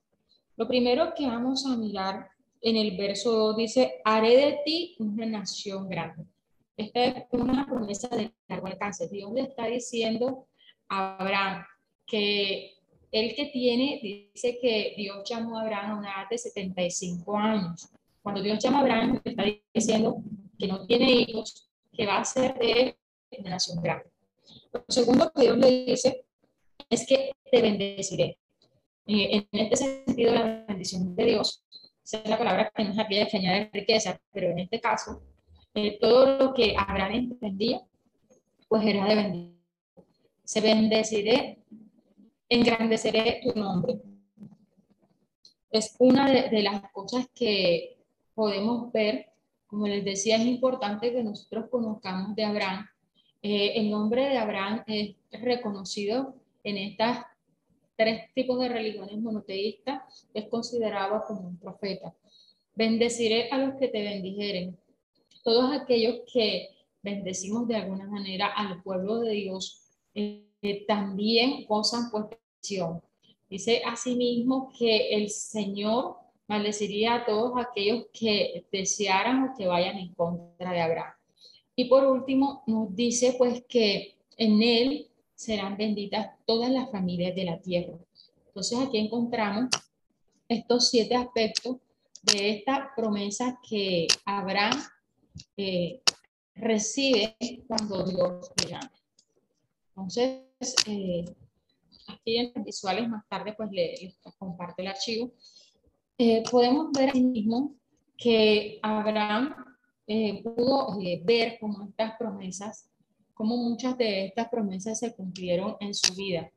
Lo 0.55 0.67
primero 0.69 1.13
que 1.13 1.27
vamos 1.27 1.65
a 1.65 1.75
mirar 1.75 2.29
en 2.61 2.77
el 2.77 2.95
verso 2.95 3.31
2 3.31 3.57
dice, 3.57 4.01
haré 4.05 4.37
de 4.37 4.59
ti 4.63 4.95
una 4.99 5.25
nación 5.25 5.89
grande. 5.89 6.25
Esta 6.77 7.03
es 7.03 7.25
una 7.31 7.65
promesa 7.65 8.07
de 8.07 8.31
largo 8.47 8.67
alcance. 8.67 9.09
Dios 9.09 9.31
le 9.33 9.41
está 9.41 9.65
diciendo 9.65 10.47
Abraham 10.89 11.65
que 12.05 12.77
el 13.11 13.35
que 13.35 13.47
tiene, 13.47 13.99
dice 14.01 14.59
que 14.61 14.93
Dios 14.97 15.27
llamó 15.29 15.57
a 15.57 15.61
Abraham 15.61 15.91
a 15.91 15.97
una 15.99 16.09
edad 16.09 16.29
de 16.29 16.37
75 16.37 17.37
años. 17.37 17.89
Cuando 18.21 18.41
Dios 18.41 18.61
llama 18.61 18.79
a 18.79 18.81
Abraham, 18.81 19.21
está 19.23 19.43
diciendo 19.73 20.21
que 20.57 20.67
no 20.67 20.85
tiene 20.85 21.11
hijos, 21.11 21.69
que 21.93 22.05
va 22.05 22.19
a 22.19 22.25
ser 22.25 22.57
de 22.59 22.97
una 23.39 23.51
nación 23.51 23.81
grande. 23.81 24.09
Lo 24.73 24.83
segundo 24.87 25.31
que 25.33 25.41
Dios 25.43 25.57
le 25.57 25.85
dice 25.85 26.25
es 26.89 27.07
que 27.07 27.31
te 27.49 27.61
bendeciré. 27.61 28.37
Eh, 29.05 29.47
en 29.51 29.59
este 29.59 29.77
sentido, 29.77 30.33
la 30.33 30.65
bendición 30.67 31.15
de 31.15 31.25
Dios, 31.25 31.63
es 32.03 32.29
la 32.29 32.37
palabra 32.37 32.71
que 32.73 32.83
no 32.83 32.91
es 32.91 32.99
aquella 32.99 33.27
que 33.27 33.37
añade 33.37 33.69
riqueza, 33.73 34.19
pero 34.31 34.51
en 34.51 34.59
este 34.59 34.79
caso, 34.79 35.21
eh, 35.73 35.97
todo 35.99 36.37
lo 36.37 36.53
que 36.53 36.75
Abraham 36.77 37.13
entendía, 37.13 37.81
pues 38.67 38.85
era 38.85 39.05
de 39.05 39.15
bendición. 39.15 39.56
Se 40.47 40.61
bendeciré, 40.61 41.59
engrandeceré 42.47 43.41
tu 43.43 43.59
nombre. 43.59 43.99
Es 45.69 45.95
una 45.99 46.31
de 46.31 46.61
las 46.61 46.89
cosas 46.93 47.27
que 47.35 47.97
podemos 48.33 48.91
ver 48.93 49.27
como 49.67 49.85
les 49.85 50.03
decía, 50.03 50.37
es 50.37 50.45
importante 50.45 51.11
que 51.11 51.23
nosotros 51.23 51.65
conozcamos 51.69 52.35
de 52.35 52.45
Abraham. 52.45 52.87
Eh, 53.41 53.73
el 53.75 53.91
nombre 53.91 54.29
de 54.29 54.37
Abraham 54.37 54.83
es 54.87 55.15
reconocido 55.31 56.35
en 56.63 56.77
estas 56.77 57.25
tres 57.97 58.33
tipos 58.33 58.59
de 58.59 58.69
religiones 58.69 59.17
monoteístas, 59.19 60.27
es 60.33 60.47
considerado 60.47 61.23
como 61.27 61.49
un 61.49 61.59
profeta. 61.59 62.13
Bendeciré 62.75 63.49
a 63.49 63.57
los 63.57 63.75
que 63.75 63.89
te 63.89 64.01
bendijeren. 64.01 64.77
Todos 65.43 65.75
aquellos 65.75 66.21
que 66.31 66.69
bendecimos 67.01 67.67
de 67.67 67.75
alguna 67.75 68.07
manera 68.07 68.47
al 68.47 68.81
pueblo 68.83 69.19
de 69.19 69.33
Dios, 69.33 69.86
eh, 70.17 70.85
también 70.87 71.65
gozan 71.65 72.09
pues. 72.11 72.25
Dice 73.49 73.81
asimismo 73.85 74.73
que 74.77 75.09
el 75.15 75.29
Señor 75.29 76.17
maldeciría 76.47 77.15
a 77.15 77.25
todos 77.25 77.53
aquellos 77.55 78.07
que 78.11 78.65
desearan 78.71 79.43
o 79.43 79.53
que 79.55 79.67
vayan 79.67 79.97
en 79.97 80.13
contra 80.13 80.71
de 80.71 80.81
Abraham. 80.81 81.13
Y 81.75 81.85
por 81.85 82.05
último, 82.05 82.63
nos 82.65 82.93
dice 82.95 83.35
pues 83.37 83.63
que 83.69 84.17
en 84.37 84.61
él 84.63 85.07
serán 85.35 85.77
benditas 85.77 86.31
todas 86.45 86.71
las 86.71 86.91
familias 86.91 87.35
de 87.35 87.45
la 87.45 87.61
tierra. 87.61 87.93
Entonces 88.47 88.79
aquí 88.79 88.97
encontramos 88.97 89.69
estos 90.49 90.89
siete 90.89 91.15
aspectos 91.15 91.77
de 92.23 92.49
esta 92.49 92.91
promesa 92.95 93.59
que 93.67 94.07
Abraham 94.25 94.81
eh, 95.55 96.01
recibe 96.55 97.37
cuando 97.67 98.03
Dios 98.03 98.51
le 98.63 98.71
llama. 98.71 98.91
Entonces, 99.97 100.43
eh, 100.85 101.25
aquí 102.07 102.37
en 102.37 102.51
los 102.55 102.63
visuales 102.63 103.09
más 103.09 103.27
tarde 103.27 103.53
pues 103.57 103.71
le, 103.71 103.95
les 103.99 104.19
comparto 104.37 104.83
el 104.83 104.89
archivo. 104.89 105.31
Eh, 106.19 106.43
podemos 106.51 106.91
ver 106.91 107.15
mismo 107.15 107.73
que 108.15 108.79
Abraham 108.83 109.55
eh, 110.05 110.43
pudo 110.43 110.99
eh, 111.01 111.19
ver 111.25 111.57
cómo 111.59 111.83
estas 111.83 112.15
promesas, 112.17 112.91
cómo 113.33 113.57
muchas 113.57 113.97
de 113.97 114.25
estas 114.27 114.49
promesas 114.49 114.99
se 114.99 115.15
cumplieron 115.15 115.77
en 115.79 115.95
su 115.95 116.13
vida, 116.13 116.51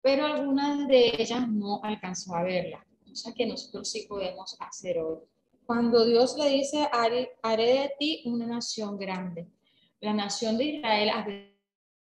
pero 0.00 0.24
algunas 0.26 0.86
de 0.86 1.14
ellas 1.18 1.48
no 1.48 1.80
alcanzó 1.82 2.34
a 2.36 2.44
verlas, 2.44 2.84
sea 3.12 3.34
que 3.34 3.46
nosotros 3.46 3.90
sí 3.90 4.06
podemos 4.08 4.56
hacer 4.58 4.98
hoy. 4.98 5.18
Cuando 5.66 6.06
Dios 6.06 6.36
le 6.38 6.48
dice, 6.48 6.88
haré, 6.92 7.32
haré 7.42 7.66
de 7.66 7.92
ti 7.98 8.22
una 8.24 8.46
nación 8.46 8.96
grande, 8.98 9.48
la 10.00 10.14
nación 10.14 10.58
de 10.58 10.64
Israel 10.64 11.10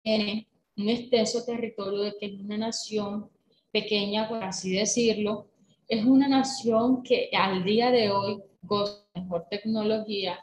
tiene 0.04 0.48
un 0.78 0.90
extenso 0.90 1.44
territorio 1.46 2.02
de 2.02 2.18
que 2.18 2.26
es 2.28 2.40
una 2.40 2.58
nación 2.58 3.30
pequeña, 3.72 4.28
por 4.28 4.44
así 4.44 4.74
decirlo, 4.76 5.48
es 5.88 6.06
una 6.06 6.28
nación 6.28 7.04
que 7.04 7.30
al 7.34 7.64
día 7.64 7.90
de 7.92 8.12
hoy 8.12 8.42
goza 8.62 9.06
de 9.14 9.22
mejor 9.22 9.48
tecnología, 9.50 10.40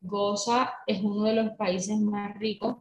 goza, 0.00 0.72
es 0.86 1.00
uno 1.02 1.24
de 1.24 1.34
los 1.34 1.52
países 1.56 1.98
más 1.98 2.38
ricos 2.38 2.76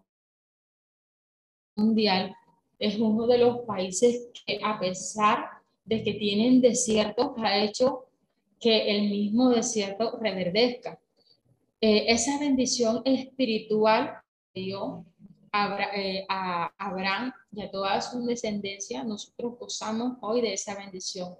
mundial, 1.75 2.35
es 2.79 2.97
uno 2.99 3.27
de 3.27 3.37
los 3.37 3.59
países 3.59 4.29
que 4.45 4.59
a 4.63 4.79
pesar 4.79 5.45
de 5.85 6.03
que 6.03 6.13
tienen 6.13 6.61
desiertos, 6.61 7.31
ha 7.37 7.63
hecho 7.63 8.05
que 8.59 8.95
el 8.95 9.09
mismo 9.09 9.49
desierto 9.49 10.17
reverdezca. 10.19 10.99
Eh, 11.79 12.05
esa 12.07 12.39
bendición 12.39 13.01
espiritual 13.05 14.21
dio 15.51 15.77
eh, 15.93 16.25
a 16.29 16.71
Abraham 16.77 17.33
y 17.51 17.61
a 17.61 17.71
toda 17.71 18.01
su 18.01 18.25
descendencia, 18.25 19.03
nosotros 19.03 19.59
gozamos 19.59 20.17
hoy 20.21 20.41
de 20.41 20.53
esa 20.53 20.75
bendición. 20.75 21.35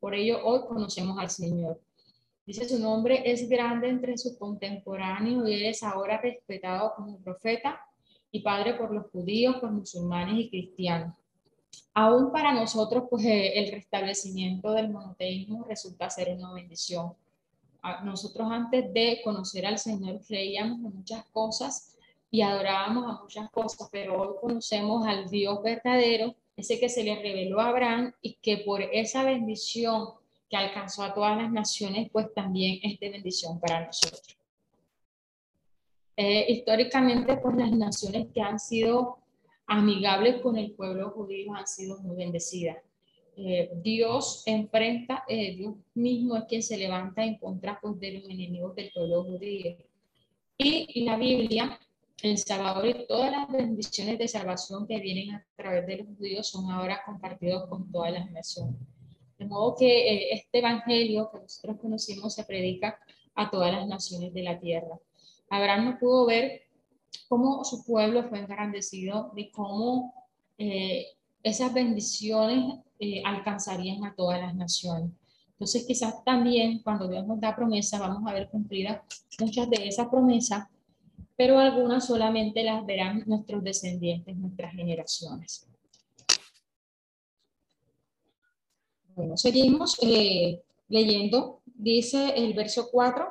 Por 0.00 0.14
ello, 0.14 0.44
hoy 0.44 0.60
conocemos 0.66 1.18
al 1.18 1.30
Señor. 1.30 1.80
Dice 2.44 2.68
su 2.68 2.80
nombre 2.80 3.22
es 3.24 3.48
grande 3.48 3.88
entre 3.88 4.18
sus 4.18 4.36
contemporáneos 4.36 5.48
y 5.48 5.64
es 5.64 5.84
ahora 5.84 6.20
respetado 6.20 6.92
como 6.96 7.18
profeta 7.18 7.80
y 8.32 8.40
padre 8.40 8.74
por 8.74 8.92
los 8.92 9.10
judíos, 9.12 9.56
por 9.60 9.70
musulmanes 9.70 10.40
y 10.40 10.50
cristianos. 10.50 11.16
Aún 11.94 12.32
para 12.32 12.52
nosotros, 12.52 13.04
pues 13.08 13.24
eh, 13.24 13.58
el 13.60 13.70
restablecimiento 13.70 14.72
del 14.72 14.90
monoteísmo 14.90 15.64
resulta 15.64 16.10
ser 16.10 16.34
una 16.36 16.52
bendición. 16.52 17.14
Nosotros 18.04 18.48
antes 18.50 18.92
de 18.92 19.20
conocer 19.24 19.66
al 19.66 19.78
Señor 19.78 20.20
creíamos 20.26 20.78
en 20.78 20.96
muchas 20.96 21.24
cosas 21.26 21.92
y 22.32 22.40
adorábamos 22.40 23.04
a 23.04 23.22
muchas 23.22 23.50
cosas, 23.50 23.88
pero 23.92 24.18
hoy 24.18 24.36
conocemos 24.40 25.06
al 25.06 25.28
Dios 25.28 25.62
verdadero 25.62 26.34
ese 26.56 26.80
que 26.80 26.88
se 26.88 27.04
le 27.04 27.16
reveló 27.16 27.60
a 27.60 27.68
Abraham 27.68 28.14
y 28.22 28.38
que 28.40 28.58
por 28.58 28.80
esa 28.80 29.22
bendición 29.22 30.08
que 30.48 30.56
alcanzó 30.56 31.02
a 31.02 31.12
todas 31.12 31.36
las 31.36 31.52
naciones, 31.52 32.08
pues 32.10 32.32
también 32.32 32.80
es 32.82 32.98
de 32.98 33.10
bendición 33.10 33.60
para 33.60 33.84
nosotros. 33.86 34.38
Eh, 36.16 36.46
históricamente, 36.48 37.36
pues 37.36 37.54
las 37.56 37.70
naciones 37.70 38.28
que 38.32 38.40
han 38.40 38.58
sido 38.58 39.18
amigables 39.66 40.40
con 40.40 40.56
el 40.56 40.72
pueblo 40.72 41.10
judío 41.10 41.54
han 41.54 41.66
sido 41.66 41.98
muy 42.00 42.16
bendecidas. 42.16 42.78
Eh, 43.36 43.70
Dios 43.82 44.42
enfrenta, 44.46 45.24
eh, 45.28 45.54
Dios 45.54 45.74
mismo 45.94 46.36
es 46.36 46.44
quien 46.44 46.62
se 46.62 46.78
levanta 46.78 47.24
en 47.24 47.36
contra 47.36 47.78
pues, 47.78 48.00
de 48.00 48.12
los 48.12 48.24
enemigos 48.24 48.74
del 48.74 48.90
pueblo 48.90 49.22
judío. 49.24 49.76
Y 50.56 51.04
la 51.04 51.16
Biblia 51.16 51.78
el 52.22 52.38
Salvador 52.38 52.86
y 52.86 53.06
todas 53.06 53.30
las 53.30 53.48
bendiciones 53.48 54.18
de 54.18 54.28
salvación 54.28 54.86
que 54.86 55.00
vienen 55.00 55.34
a 55.34 55.46
través 55.56 55.86
de 55.86 55.98
los 55.98 56.06
judíos 56.16 56.48
son 56.48 56.70
ahora 56.70 57.02
compartidos 57.04 57.68
con 57.68 57.90
todas 57.90 58.12
las 58.12 58.30
naciones. 58.30 58.76
De 59.38 59.46
modo 59.46 59.74
que 59.76 59.86
eh, 59.86 60.34
este 60.34 60.58
evangelio 60.58 61.30
que 61.32 61.40
nosotros 61.40 61.78
conocimos 61.80 62.34
se 62.34 62.44
predica 62.44 62.98
a 63.34 63.50
todas 63.50 63.72
las 63.72 63.88
naciones 63.88 64.32
de 64.32 64.42
la 64.42 64.58
tierra. 64.60 64.98
Abraham 65.50 65.84
no 65.84 65.98
pudo 65.98 66.26
ver 66.26 66.62
cómo 67.28 67.64
su 67.64 67.84
pueblo 67.84 68.28
fue 68.28 68.38
engrandecido, 68.38 69.32
y 69.36 69.50
cómo 69.50 70.14
eh, 70.58 71.06
esas 71.42 71.74
bendiciones 71.74 72.80
eh, 72.98 73.22
alcanzarían 73.24 74.04
a 74.04 74.14
todas 74.14 74.40
las 74.40 74.54
naciones. 74.54 75.10
Entonces 75.52 75.84
quizás 75.86 76.24
también 76.24 76.80
cuando 76.82 77.08
Dios 77.08 77.26
nos 77.26 77.40
da 77.40 77.54
promesa, 77.54 77.98
vamos 77.98 78.30
a 78.30 78.34
ver 78.34 78.48
cumplidas 78.48 79.00
muchas 79.40 79.68
de 79.70 79.88
esas 79.88 80.08
promesas 80.08 80.66
pero 81.42 81.58
algunas 81.58 82.06
solamente 82.06 82.62
las 82.62 82.86
verán 82.86 83.24
nuestros 83.26 83.64
descendientes, 83.64 84.36
nuestras 84.36 84.72
generaciones. 84.74 85.66
Bueno, 89.16 89.36
seguimos 89.36 89.98
eh, 90.02 90.62
leyendo. 90.88 91.60
Dice 91.64 92.32
el 92.36 92.54
verso 92.54 92.90
4, 92.92 93.26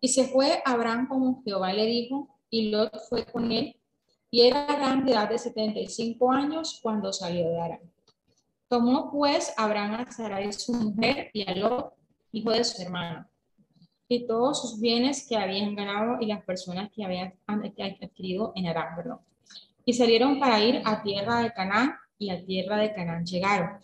y 0.00 0.08
se 0.08 0.24
fue 0.28 0.62
Abraham 0.64 1.06
como 1.06 1.42
Jehová 1.44 1.74
le 1.74 1.84
dijo, 1.84 2.34
y 2.48 2.70
Lot 2.70 2.98
fue 3.10 3.26
con 3.26 3.52
él, 3.52 3.76
y 4.30 4.46
era 4.46 4.64
Abraham 4.64 5.04
de 5.04 5.12
edad 5.12 5.28
de 5.28 5.36
75 5.36 6.32
años 6.32 6.80
cuando 6.82 7.12
salió 7.12 7.46
de 7.46 7.60
Aram. 7.60 7.80
Tomó 8.68 9.10
pues 9.12 9.52
Abraham 9.58 10.06
a 10.06 10.10
Sarai 10.10 10.50
su 10.50 10.72
mujer 10.72 11.28
y 11.34 11.46
a 11.46 11.54
Lot, 11.54 11.92
hijo 12.32 12.52
de 12.52 12.64
su 12.64 12.80
hermano 12.80 13.28
y 14.08 14.26
todos 14.26 14.60
sus 14.60 14.80
bienes 14.80 15.26
que 15.28 15.36
habían 15.36 15.74
ganado 15.74 16.18
y 16.20 16.26
las 16.26 16.44
personas 16.44 16.90
que 16.92 17.04
habían 17.04 17.34
adquirido 17.46 18.52
en 18.54 18.66
Aram, 18.66 19.20
Y 19.84 19.92
salieron 19.94 20.38
para 20.38 20.62
ir 20.62 20.82
a 20.84 21.02
tierra 21.02 21.40
de 21.40 21.52
Canaán 21.52 21.96
y 22.18 22.30
a 22.30 22.44
tierra 22.44 22.76
de 22.76 22.92
Canaán 22.92 23.24
llegaron. 23.24 23.80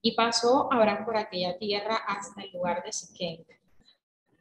Y 0.00 0.16
pasó 0.16 0.72
Abraham 0.72 1.04
por 1.04 1.16
aquella 1.16 1.56
tierra 1.58 1.96
hasta 2.06 2.42
el 2.42 2.52
lugar 2.52 2.82
de 2.84 2.92
Siquem, 2.92 3.44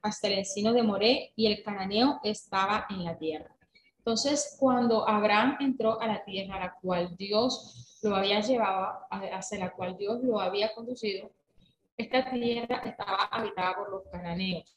hasta 0.01 0.27
el 0.27 0.39
encino 0.39 0.73
de 0.73 0.81
Moré 0.81 1.33
y 1.35 1.45
el 1.45 1.61
cananeo 1.61 2.19
estaba 2.23 2.87
en 2.89 3.03
la 3.03 3.17
tierra. 3.17 3.55
Entonces, 3.97 4.57
cuando 4.59 5.07
Abraham 5.07 5.57
entró 5.59 6.01
a 6.01 6.07
la 6.07 6.23
tierra 6.23 6.55
a 6.55 6.59
la 6.59 6.73
cual 6.81 7.15
Dios 7.15 7.99
lo 8.01 8.15
había 8.15 8.39
llevado, 8.39 9.05
hacia 9.11 9.59
la 9.59 9.71
cual 9.71 9.95
Dios 9.95 10.23
lo 10.23 10.39
había 10.39 10.73
conducido, 10.73 11.29
esta 11.97 12.29
tierra 12.31 12.81
estaba 12.85 13.25
habitada 13.25 13.75
por 13.75 13.91
los 13.91 14.03
cananeos. 14.11 14.75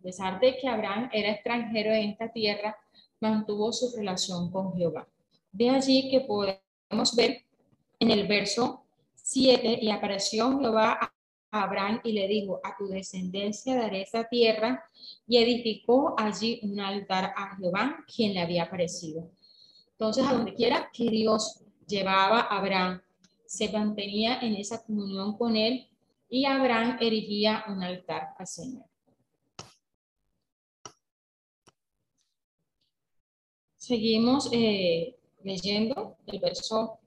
A 0.00 0.02
pesar 0.02 0.40
de 0.40 0.56
que 0.56 0.68
Abraham 0.68 1.10
era 1.12 1.30
extranjero 1.30 1.92
en 1.92 2.10
esta 2.10 2.28
tierra, 2.32 2.76
mantuvo 3.20 3.72
su 3.72 3.96
relación 3.96 4.50
con 4.50 4.74
Jehová. 4.76 5.06
De 5.52 5.70
allí 5.70 6.10
que 6.10 6.20
podemos 6.20 7.16
ver 7.16 7.42
en 7.98 8.10
el 8.10 8.26
verso 8.26 8.84
7, 9.14 9.78
y 9.82 9.90
apareció 9.90 10.58
Jehová 10.60 10.98
a 11.50 11.62
Abraham 11.62 12.00
y 12.04 12.12
le 12.12 12.28
dijo, 12.28 12.60
a 12.62 12.76
tu 12.76 12.86
descendencia 12.88 13.74
daré 13.74 14.02
esa 14.02 14.24
tierra, 14.24 14.84
y 15.26 15.38
edificó 15.38 16.14
allí 16.18 16.60
un 16.62 16.78
altar 16.78 17.32
a 17.36 17.56
Jehová, 17.56 18.04
quien 18.14 18.34
le 18.34 18.40
había 18.40 18.64
aparecido. 18.64 19.30
Entonces, 19.92 20.26
a 20.26 20.32
donde 20.32 20.54
quiera 20.54 20.90
que 20.92 21.04
Dios 21.04 21.62
llevaba 21.86 22.40
a 22.40 22.58
Abraham, 22.58 23.00
se 23.46 23.70
mantenía 23.72 24.40
en 24.40 24.56
esa 24.56 24.84
comunión 24.84 25.36
con 25.38 25.56
él, 25.56 25.88
y 26.28 26.44
Abraham 26.44 26.98
erigía 27.00 27.64
un 27.68 27.82
altar 27.82 28.34
al 28.38 28.46
Señor. 28.46 28.84
Seguimos 33.76 34.48
eh, 34.52 35.16
leyendo 35.44 36.16
el 36.26 36.40
verso 36.40 36.98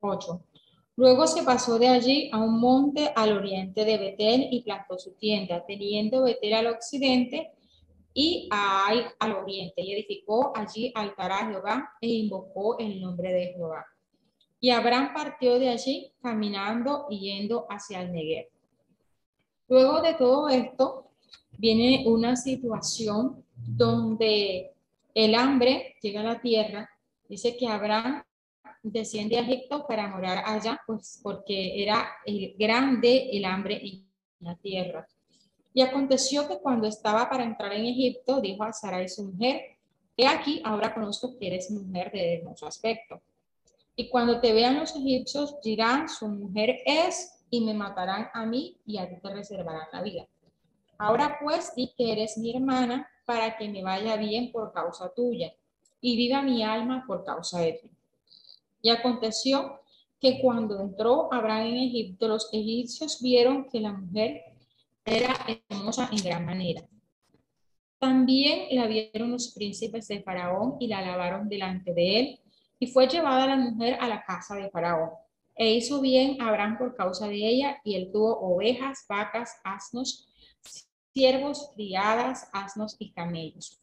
8. 0.00 0.46
Luego 0.96 1.26
se 1.26 1.42
pasó 1.42 1.78
de 1.78 1.88
allí 1.88 2.30
a 2.32 2.38
un 2.38 2.58
monte 2.58 3.12
al 3.14 3.36
oriente 3.36 3.84
de 3.84 3.98
Betel 3.98 4.48
y 4.50 4.62
plantó 4.62 4.98
su 4.98 5.12
tienda, 5.12 5.64
teniendo 5.66 6.22
Betel 6.22 6.54
al 6.54 6.66
occidente 6.68 7.52
y 8.14 8.48
Ai 8.50 9.04
al 9.18 9.32
oriente, 9.32 9.82
y 9.82 9.92
edificó 9.92 10.52
allí 10.54 10.92
altar 10.94 11.32
a 11.32 11.46
Jehová 11.46 11.92
e 12.00 12.08
invocó 12.08 12.78
el 12.78 13.00
nombre 13.00 13.32
de 13.32 13.52
Jehová. 13.54 13.86
Y 14.60 14.70
Abraham 14.70 15.14
partió 15.14 15.58
de 15.58 15.70
allí 15.70 16.12
caminando 16.20 17.06
y 17.08 17.20
yendo 17.20 17.66
hacia 17.70 18.02
el 18.02 18.12
Negev. 18.12 18.48
Luego 19.68 20.02
de 20.02 20.14
todo 20.14 20.48
esto, 20.48 21.06
viene 21.56 22.04
una 22.06 22.36
situación 22.36 23.44
donde 23.54 24.72
el 25.14 25.34
hambre 25.34 25.96
llega 26.02 26.20
a 26.20 26.24
la 26.24 26.40
tierra. 26.40 26.90
Dice 27.28 27.56
que 27.56 27.68
Abraham 27.68 28.22
desciende 28.82 29.38
a 29.38 29.42
Egipto 29.42 29.86
para 29.86 30.08
morar 30.08 30.42
allá, 30.46 30.80
pues 30.86 31.20
porque 31.22 31.82
era 31.82 32.08
grande 32.58 33.30
el 33.32 33.44
hambre 33.44 33.80
en 33.82 34.06
la 34.40 34.56
tierra. 34.56 35.06
Y 35.72 35.82
aconteció 35.82 36.48
que 36.48 36.58
cuando 36.58 36.86
estaba 36.86 37.28
para 37.30 37.44
entrar 37.44 37.72
en 37.72 37.86
Egipto, 37.86 38.40
dijo 38.40 38.64
a 38.64 38.72
Sarai 38.72 39.08
su 39.08 39.24
mujer, 39.24 39.76
he 40.16 40.26
aquí, 40.26 40.60
ahora 40.64 40.92
conozco 40.92 41.38
que 41.38 41.46
eres 41.46 41.70
mujer 41.70 42.10
de 42.10 42.34
hermoso 42.34 42.66
aspecto. 42.66 43.22
Y 43.96 44.08
cuando 44.08 44.40
te 44.40 44.52
vean 44.52 44.78
los 44.78 44.94
egipcios, 44.96 45.60
dirán, 45.62 46.08
su 46.08 46.28
mujer 46.28 46.78
es, 46.86 47.44
y 47.50 47.60
me 47.60 47.74
matarán 47.74 48.28
a 48.32 48.46
mí, 48.46 48.78
y 48.86 48.98
a 48.98 49.08
ti 49.08 49.16
te 49.20 49.30
reservarán 49.30 49.88
la 49.92 50.02
vida. 50.02 50.26
Ahora 50.98 51.38
pues, 51.42 51.74
di 51.74 51.92
que 51.96 52.12
eres 52.12 52.38
mi 52.38 52.54
hermana, 52.54 53.08
para 53.24 53.56
que 53.56 53.68
me 53.68 53.82
vaya 53.82 54.16
bien 54.16 54.52
por 54.52 54.72
causa 54.72 55.12
tuya, 55.14 55.52
y 56.00 56.16
viva 56.16 56.42
mi 56.42 56.62
alma 56.62 57.04
por 57.06 57.24
causa 57.24 57.60
de 57.60 57.72
ti. 57.74 57.90
Y 58.82 58.90
aconteció 58.90 59.80
que 60.20 60.40
cuando 60.40 60.80
entró 60.80 61.32
Abraham 61.32 61.66
en 61.66 61.76
Egipto, 61.76 62.28
los 62.28 62.48
egipcios 62.52 63.20
vieron 63.20 63.68
que 63.68 63.80
la 63.80 63.92
mujer 63.92 64.42
era 65.04 65.34
hermosa 65.68 66.08
en 66.12 66.22
gran 66.22 66.44
manera. 66.44 66.82
También 67.98 68.74
la 68.76 68.86
vieron 68.86 69.32
los 69.32 69.52
príncipes 69.54 70.08
de 70.08 70.22
Faraón 70.22 70.76
y 70.80 70.86
la 70.86 70.98
alabaron 70.98 71.48
delante 71.48 71.92
de 71.92 72.20
él, 72.20 72.40
y 72.80 72.86
fue 72.86 73.06
llevada 73.06 73.46
la 73.46 73.56
mujer 73.56 73.98
a 74.00 74.08
la 74.08 74.24
casa 74.24 74.56
de 74.56 74.70
Faraón. 74.70 75.10
E 75.54 75.74
hizo 75.74 76.00
bien 76.00 76.40
Abraham 76.40 76.78
por 76.78 76.96
causa 76.96 77.28
de 77.28 77.36
ella, 77.36 77.78
y 77.84 77.94
él 77.94 78.10
tuvo 78.10 78.40
ovejas, 78.40 79.04
vacas, 79.06 79.60
asnos, 79.62 80.26
siervos, 81.12 81.70
criadas, 81.74 82.48
asnos 82.52 82.96
y 82.98 83.12
camellos. 83.12 83.78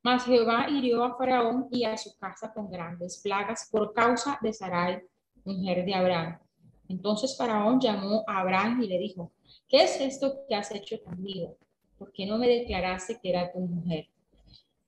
Mas 0.00 0.24
Jehová 0.24 0.68
hirió 0.70 1.02
a 1.02 1.16
Faraón 1.16 1.66
y 1.72 1.84
a 1.84 1.96
su 1.96 2.16
casa 2.18 2.52
con 2.54 2.70
grandes 2.70 3.20
plagas 3.20 3.68
por 3.70 3.92
causa 3.92 4.38
de 4.40 4.52
Sarai, 4.52 5.02
mujer 5.44 5.84
de 5.84 5.94
Abraham. 5.94 6.38
Entonces 6.88 7.36
Faraón 7.36 7.80
llamó 7.80 8.22
a 8.28 8.40
Abraham 8.40 8.82
y 8.82 8.86
le 8.86 8.98
dijo, 8.98 9.32
¿qué 9.68 9.84
es 9.84 10.00
esto 10.00 10.44
que 10.48 10.54
has 10.54 10.70
hecho 10.70 11.02
conmigo? 11.02 11.56
¿Por 11.98 12.12
qué 12.12 12.26
no 12.26 12.38
me 12.38 12.48
declaraste 12.48 13.18
que 13.20 13.30
era 13.30 13.50
tu 13.50 13.58
mujer? 13.58 14.08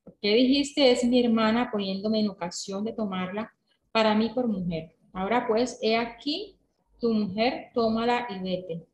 ¿Por 0.04 0.14
qué 0.20 0.34
dijiste 0.34 0.90
es 0.90 1.02
mi 1.04 1.24
hermana 1.24 1.70
poniéndome 1.72 2.20
en 2.20 2.28
ocasión 2.28 2.84
de 2.84 2.92
tomarla 2.92 3.52
para 3.90 4.14
mí 4.14 4.30
por 4.30 4.46
mujer? 4.46 4.94
Ahora 5.12 5.46
pues, 5.48 5.78
he 5.82 5.96
aquí 5.96 6.56
tu 7.00 7.12
mujer, 7.12 7.70
tómala 7.74 8.26
y 8.30 8.38
vete. 8.40 8.86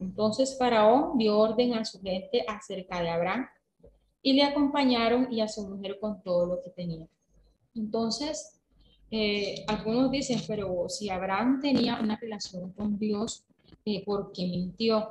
Entonces 0.00 0.56
Faraón 0.58 1.16
dio 1.16 1.38
orden 1.38 1.74
a 1.74 1.84
su 1.84 2.00
gente 2.00 2.44
acerca 2.46 3.00
de 3.00 3.08
Abraham 3.08 3.46
y 4.22 4.32
le 4.32 4.42
acompañaron 4.42 5.32
y 5.32 5.40
a 5.40 5.48
su 5.48 5.66
mujer 5.68 5.98
con 6.00 6.22
todo 6.22 6.46
lo 6.46 6.62
que 6.62 6.70
tenía. 6.70 7.06
Entonces, 7.74 8.60
eh, 9.10 9.64
algunos 9.66 10.10
dicen, 10.10 10.40
pero 10.46 10.88
si 10.88 11.10
Abraham 11.10 11.60
tenía 11.60 11.98
una 12.00 12.16
relación 12.16 12.72
con 12.72 12.98
Dios, 12.98 13.44
eh, 13.84 14.04
¿por 14.04 14.32
qué 14.32 14.46
mintió? 14.46 15.08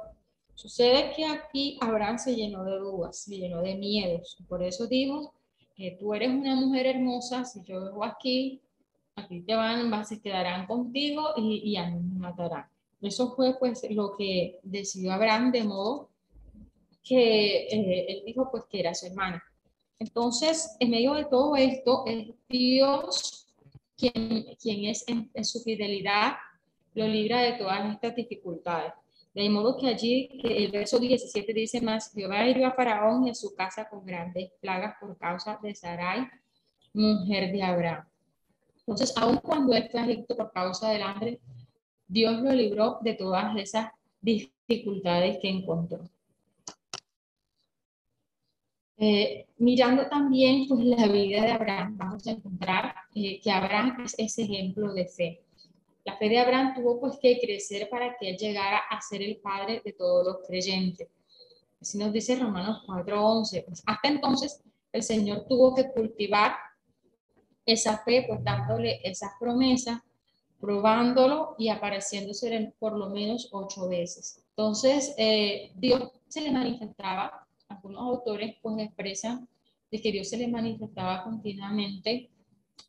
Sucede 0.62 1.12
que 1.16 1.26
aquí 1.26 1.80
Abraham 1.82 2.20
se 2.20 2.36
llenó 2.36 2.64
de 2.64 2.78
dudas, 2.78 3.24
se 3.24 3.36
llenó 3.36 3.64
de 3.64 3.74
miedos. 3.74 4.38
Por 4.48 4.62
eso 4.62 4.86
digo 4.86 5.34
que 5.76 5.98
tú 6.00 6.14
eres 6.14 6.30
una 6.30 6.54
mujer 6.54 6.86
hermosa, 6.86 7.44
si 7.46 7.64
yo 7.64 7.84
vengo 7.84 8.04
aquí, 8.04 8.62
aquí 9.16 9.42
te 9.42 9.56
van, 9.56 10.06
se 10.06 10.22
quedarán 10.22 10.68
contigo 10.68 11.30
y, 11.36 11.72
y 11.72 11.78
a 11.78 11.90
mí 11.90 12.00
me 12.00 12.20
matarán. 12.20 12.68
Eso 13.02 13.34
fue 13.36 13.58
pues 13.58 13.82
lo 13.90 14.16
que 14.16 14.60
decidió 14.62 15.14
Abraham 15.14 15.52
de 15.52 15.64
modo 15.64 16.10
que 17.04 17.68
eh, 17.68 18.06
él 18.08 18.22
dijo 18.24 18.50
pues 18.52 18.66
que 18.66 18.82
era 18.82 18.94
su 18.94 19.08
hermana. 19.08 19.44
Entonces, 19.98 20.76
en 20.80 20.92
medio 20.92 21.16
de 21.16 21.26
todo 21.26 21.56
esto, 21.56 22.04
es 22.06 22.28
Dios 22.48 23.48
quien, 23.98 24.46
quien 24.62 24.86
es 24.86 25.04
en, 25.08 25.44
su 25.44 25.60
fidelidad, 25.62 26.34
lo 26.94 27.08
libra 27.08 27.42
de 27.42 27.54
todas 27.54 27.92
estas 27.92 28.16
dificultades. 28.16 28.94
De 29.34 29.50
modo 29.50 29.78
que 29.78 29.88
allí, 29.88 30.30
el 30.44 30.72
verso 30.72 31.00
17 31.00 31.54
dice 31.54 31.82
más, 31.82 32.12
Jehová 32.14 32.46
hirió 32.48 32.68
a 32.68 32.74
Faraón 32.74 33.28
y 33.28 33.30
a 33.30 33.34
su 33.34 33.56
casa 33.56 33.88
con 33.90 34.06
grandes 34.06 34.52
plagas 34.60 34.96
por 35.00 35.18
causa 35.18 35.58
de 35.64 35.74
Sarai, 35.74 36.28
mujer 36.94 37.52
de 37.52 37.64
Abraham. 37.64 38.06
Entonces, 38.80 39.14
aun 39.16 39.38
cuando 39.38 39.74
él 39.74 39.88
fue 39.90 40.02
a 40.02 40.36
por 40.36 40.52
causa 40.52 40.90
del 40.90 41.04
hambre, 41.04 41.40
Dios 42.08 42.42
lo 42.42 42.52
libró 42.52 43.00
de 43.02 43.14
todas 43.14 43.56
esas 43.56 43.92
dificultades 44.20 45.38
que 45.42 45.50
encontró. 45.50 46.10
Eh, 48.98 49.48
mirando 49.58 50.08
también 50.08 50.68
pues, 50.68 50.86
la 50.86 51.08
vida 51.08 51.42
de 51.42 51.52
Abraham, 51.52 51.98
vamos 51.98 52.28
a 52.28 52.32
encontrar 52.32 52.94
eh, 53.16 53.40
que 53.42 53.50
Abraham 53.50 54.04
es 54.04 54.14
ese 54.18 54.44
ejemplo 54.44 54.94
de 54.94 55.08
fe. 55.08 55.42
La 56.04 56.18
fe 56.18 56.30
de 56.30 56.40
Abraham 56.40 56.74
tuvo 56.76 57.00
pues 57.00 57.18
que 57.22 57.40
crecer 57.40 57.90
para 57.90 58.18
que 58.18 58.30
él 58.30 58.38
llegara 58.38 58.78
a 58.90 59.02
ser 59.02 59.22
el 59.22 59.38
padre 59.38 59.82
de 59.84 59.94
todos 59.94 60.26
los 60.26 60.48
creyentes. 60.48 61.08
Así 61.80 61.98
nos 61.98 62.12
dice 62.12 62.36
Romanos 62.36 62.84
4:11. 62.86 63.64
Pues 63.66 63.84
hasta 63.86 64.08
entonces 64.08 64.64
el 64.92 65.04
Señor 65.04 65.46
tuvo 65.48 65.76
que 65.76 65.92
cultivar 65.92 66.54
esa 67.66 68.00
fe, 68.00 68.26
pues 68.28 68.44
dándole 68.44 69.00
esas 69.04 69.32
promesas, 69.40 70.02
probándolo 70.60 71.56
y 71.58 71.70
apareciéndose 71.70 72.74
por 72.80 72.98
lo 72.98 73.10
menos 73.10 73.50
ocho 73.52 73.88
veces. 73.88 74.44
Entonces, 74.50 75.14
eh, 75.18 75.72
Dios 75.76 76.12
se 76.28 76.42
le 76.42 76.52
manifestaba 76.52 77.48
algunos 77.68 78.02
autores 78.02 78.56
pues 78.62 78.78
expresan 78.80 79.48
de 79.90 80.02
que 80.02 80.12
Dios 80.12 80.30
se 80.30 80.38
le 80.38 80.48
manifestaba 80.48 81.24
continuamente 81.24 82.31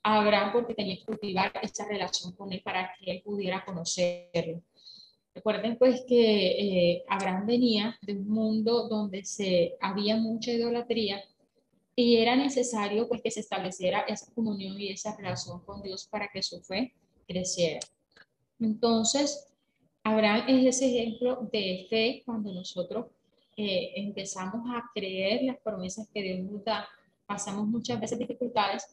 a 0.02 0.20
Abraham 0.20 0.52
porque 0.52 0.74
tenía 0.74 0.96
que 0.96 1.04
cultivar 1.04 1.52
esa 1.62 1.86
relación 1.86 2.32
con 2.32 2.52
él 2.52 2.62
para 2.62 2.92
que 2.98 3.10
él 3.10 3.22
pudiera 3.24 3.64
conocerlo. 3.64 4.62
Recuerden 5.34 5.78
pues 5.78 6.04
que 6.06 6.92
eh, 6.92 7.04
Abraham 7.08 7.46
venía 7.46 7.98
de 8.02 8.12
un 8.12 8.28
mundo 8.28 8.88
donde 8.88 9.24
se 9.24 9.76
había 9.80 10.16
mucha 10.16 10.52
idolatría 10.52 11.22
y 11.96 12.16
era 12.16 12.36
necesario 12.36 13.08
pues 13.08 13.22
que 13.22 13.30
se 13.30 13.40
estableciera 13.40 14.00
esa 14.00 14.32
comunión 14.34 14.78
y 14.78 14.90
esa 14.90 15.16
relación 15.16 15.60
con 15.60 15.82
Dios 15.82 16.06
para 16.06 16.28
que 16.28 16.42
su 16.42 16.60
fe 16.60 16.92
creciera. 17.26 17.80
Entonces, 18.60 19.48
Abraham 20.02 20.44
es 20.48 20.76
ese 20.76 20.88
ejemplo 20.88 21.48
de 21.52 21.86
fe 21.88 22.22
cuando 22.26 22.52
nosotros 22.52 23.06
eh, 23.56 23.92
empezamos 23.96 24.62
a 24.74 24.90
creer 24.94 25.42
las 25.44 25.58
promesas 25.58 26.08
que 26.12 26.22
Dios 26.22 26.40
nos 26.40 26.64
da, 26.64 26.88
pasamos 27.26 27.66
muchas 27.66 28.00
veces 28.00 28.18
dificultades 28.18 28.84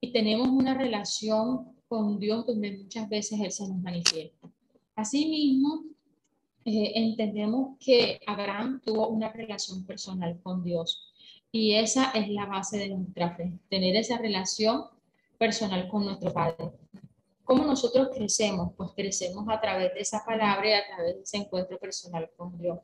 y 0.00 0.12
tenemos 0.12 0.48
una 0.48 0.74
relación 0.74 1.72
con 1.88 2.18
Dios 2.18 2.46
donde 2.46 2.78
muchas 2.78 3.08
veces 3.08 3.40
Él 3.40 3.50
se 3.50 3.66
nos 3.68 3.78
manifiesta. 3.78 4.48
Asimismo, 4.94 5.84
eh, 6.64 6.92
entendemos 6.94 7.76
que 7.78 8.20
Abraham 8.26 8.80
tuvo 8.84 9.08
una 9.08 9.32
relación 9.32 9.84
personal 9.84 10.38
con 10.42 10.62
Dios 10.62 11.12
y 11.50 11.74
esa 11.74 12.10
es 12.10 12.28
la 12.28 12.46
base 12.46 12.78
de 12.78 12.88
nuestra 12.90 13.34
fe, 13.34 13.52
tener 13.70 13.96
esa 13.96 14.18
relación 14.18 14.84
personal 15.38 15.88
con 15.88 16.04
nuestro 16.04 16.32
Padre. 16.32 16.72
¿Cómo 17.44 17.64
nosotros 17.64 18.10
crecemos? 18.14 18.74
Pues 18.76 18.90
crecemos 18.94 19.46
a 19.48 19.58
través 19.58 19.94
de 19.94 20.00
esa 20.00 20.22
palabra 20.26 20.68
y 20.68 20.72
a 20.74 20.86
través 20.86 21.16
de 21.16 21.22
ese 21.22 21.38
encuentro 21.38 21.78
personal 21.78 22.28
con 22.36 22.58
Dios. 22.58 22.78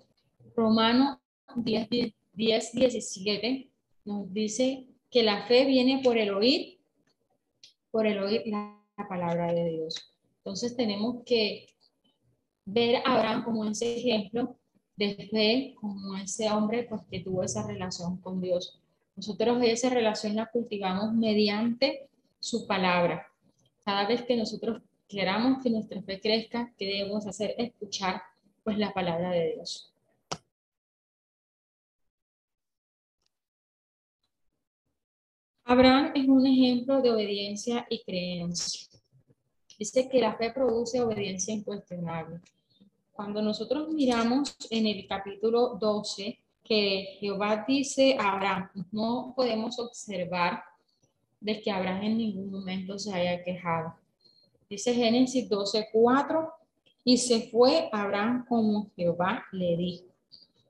Romano 0.57 1.21
10, 1.55 1.89
10, 2.33 2.73
17 2.73 3.69
nos 4.07 4.33
dice 4.33 4.87
que 5.11 5.23
la 5.23 5.47
fe 5.47 5.67
viene 5.67 6.01
por 6.03 6.17
el 6.17 6.31
oír, 6.31 6.74
por 7.95 8.09
el 8.09 8.19
oír 8.19 8.43
la, 8.47 8.77
palabra 9.09 9.53
de 9.53 9.71
Dios. 9.71 10.17
Entonces 10.39 10.77
tenemos 10.77 11.23
que 11.25 11.69
ver 12.65 12.97
a 12.97 13.15
Abraham 13.15 13.45
como 13.45 13.65
ese 13.67 13.99
ejemplo 13.99 14.57
de 14.97 15.29
fe, 15.31 15.77
como 15.81 16.17
ese 16.17 16.51
hombre 16.51 16.89
pues, 16.89 17.03
que 17.09 17.21
tuvo 17.21 17.45
esa 17.45 17.65
relación 17.65 18.17
con 18.17 18.41
Dios. 18.41 18.81
Nosotros 19.15 19.63
esa 19.63 19.91
relación 19.91 20.35
la 20.35 20.47
cultivamos 20.47 21.15
mediante 21.15 22.09
su 22.41 22.67
palabra. 22.67 23.29
Cada 23.85 24.09
vez 24.09 24.23
que 24.23 24.37
nosotros 24.37 24.83
queramos 25.07 25.63
que 25.63 25.71
nuestra 25.71 26.03
fe 26.03 26.21
crezca, 26.21 26.73
¿qué 26.77 26.87
debemos 26.87 27.29
hacer? 27.29 27.55
Escuchar 27.59 28.23
pues 28.65 28.77
la 28.77 28.93
palabra 28.93 29.31
de 29.31 29.55
Dios. 29.55 29.94
Abraham 35.67 36.13
es 36.15 36.29
un 36.29 36.47
ejemplo 36.47 37.01
de 37.01 37.11
obediencia 37.11 37.87
y 37.89 38.03
creencia. 38.05 38.87
Dice 39.79 40.07
que 40.11 40.21
la 40.21 40.37
fe 40.37 40.51
produce 40.51 41.01
obediencia 41.01 41.55
incuestionable. 41.55 42.41
Cuando 43.13 43.41
nosotros 43.41 43.89
miramos 43.89 44.55
en 44.69 44.87
el 44.87 45.07
capítulo 45.07 45.79
12 45.81 46.39
que 46.63 47.17
Jehová 47.19 47.65
dice 47.67 48.15
a 48.21 48.33
Abraham, 48.33 48.69
no 48.93 49.33
podemos 49.35 49.79
observar 49.79 50.63
de 51.41 51.59
que 51.63 51.71
Abraham 51.71 52.03
en 52.03 52.19
ningún 52.19 52.51
momento 52.51 52.99
se 52.99 53.15
haya 53.15 53.43
quejado. 53.43 53.95
Dice 54.69 54.93
Génesis 54.93 55.49
12, 55.49 55.89
4, 55.93 56.53
y 57.05 57.17
se 57.17 57.49
fue 57.49 57.89
Abraham 57.91 58.45
como 58.47 58.91
Jehová 58.97 59.45
le 59.53 59.79
dijo. 59.79 60.05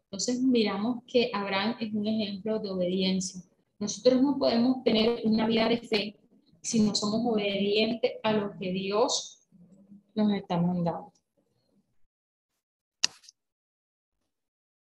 Entonces 0.05 0.40
miramos 0.40 1.03
que 1.05 1.32
Abraham 1.32 1.76
es 1.80 1.92
un 1.92 2.07
ejemplo 2.07 2.61
de 2.61 2.70
obediencia. 2.70 3.42
Nosotros 3.78 4.22
no 4.22 4.38
podemos 4.38 4.82
tener 4.84 5.22
una 5.24 5.46
vida 5.46 5.68
de 5.68 5.78
fe 5.78 6.16
si 6.62 6.80
no 6.80 6.94
somos 6.94 7.20
obedientes 7.26 8.12
a 8.22 8.32
lo 8.32 8.52
que 8.58 8.70
Dios 8.72 9.48
nos 10.14 10.32
está 10.32 10.60
mandando. 10.60 11.12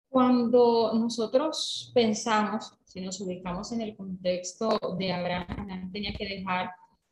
Cuando 0.08 0.94
nosotros 0.94 1.90
pensamos, 1.94 2.72
si 2.84 3.00
nos 3.00 3.20
ubicamos 3.20 3.70
en 3.72 3.82
el 3.82 3.96
contexto 3.96 4.78
de 4.96 5.12
Abraham, 5.12 5.46
Abraham 5.48 5.92
tenía 5.92 6.14
que 6.14 6.24
dejar 6.24 6.70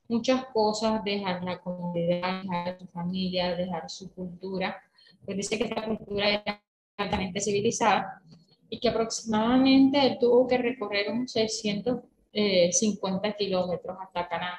muchas 0.08 0.46
cosas, 0.46 1.04
dejar 1.04 1.42
la 1.44 1.60
comunidad, 1.60 2.42
dejar 2.42 2.78
su 2.78 2.86
familia, 2.86 3.54
dejar 3.54 3.90
su 3.90 4.10
cultura. 4.14 4.82
Pues 5.24 5.36
dice 5.36 5.58
que 5.58 5.64
esta 5.64 5.84
cultura 5.84 6.30
era 6.30 6.62
altamente 6.96 7.40
civilizada 7.40 8.22
y 8.68 8.80
que 8.80 8.88
aproximadamente 8.88 10.18
tuvo 10.20 10.46
que 10.46 10.58
recorrer 10.58 11.10
unos 11.10 11.32
650 11.32 13.32
kilómetros 13.32 13.96
hasta 14.00 14.28
Canaán. 14.28 14.58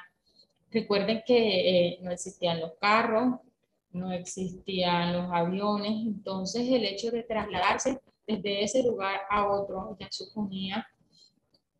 Recuerden 0.70 1.22
que 1.26 1.88
eh, 1.88 1.98
no 2.02 2.10
existían 2.10 2.60
los 2.60 2.72
carros, 2.80 3.36
no 3.92 4.12
existían 4.12 5.14
los 5.14 5.32
aviones, 5.32 6.06
entonces 6.06 6.68
el 6.68 6.84
hecho 6.84 7.10
de 7.10 7.22
trasladarse 7.22 8.00
desde 8.26 8.62
ese 8.62 8.82
lugar 8.82 9.20
a 9.30 9.50
otro 9.50 9.96
ya 9.98 10.08
suponía 10.10 10.86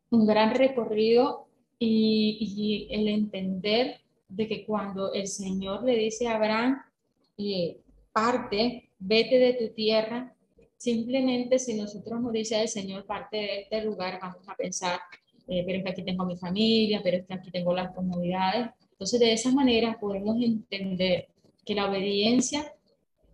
un 0.09 0.25
gran 0.25 0.55
recorrido 0.55 1.47
y, 1.77 2.87
el 2.91 3.07
entender 3.07 4.01
de 4.27 4.47
que 4.47 4.65
cuando 4.65 5.13
el 5.13 5.27
Señor 5.27 5.83
le 5.83 5.95
dice 5.95 6.27
a 6.27 6.35
Abraham, 6.35 6.81
eh, 7.37 7.79
parte, 8.11 8.89
vete 8.99 9.39
de 9.39 9.53
tu 9.53 9.73
tierra, 9.73 10.35
Simplemente 10.79 11.59
si 11.59 11.73
nosotros 11.73 12.21
nos 12.21 12.31
dice 12.31 12.61
el 12.61 12.69
Señor 12.69 13.05
parte 13.05 13.35
de 13.35 13.61
este 13.63 13.83
lugar, 13.83 14.17
vamos 14.21 14.47
a 14.47 14.55
pensar, 14.55 14.97
eh, 15.45 15.61
pero 15.65 15.79
es 15.79 15.83
que 15.83 15.89
aquí 15.89 16.03
tengo 16.03 16.23
mi 16.23 16.37
familia, 16.37 17.01
pero 17.03 17.17
es 17.17 17.25
que 17.25 17.33
aquí 17.33 17.51
tengo 17.51 17.73
las 17.73 17.93
comunidades. 17.93 18.69
Entonces 18.93 19.19
de 19.19 19.33
esa 19.33 19.51
manera 19.51 19.99
podemos 19.99 20.41
entender 20.41 21.27
que 21.65 21.75
la 21.75 21.89
obediencia 21.89 22.73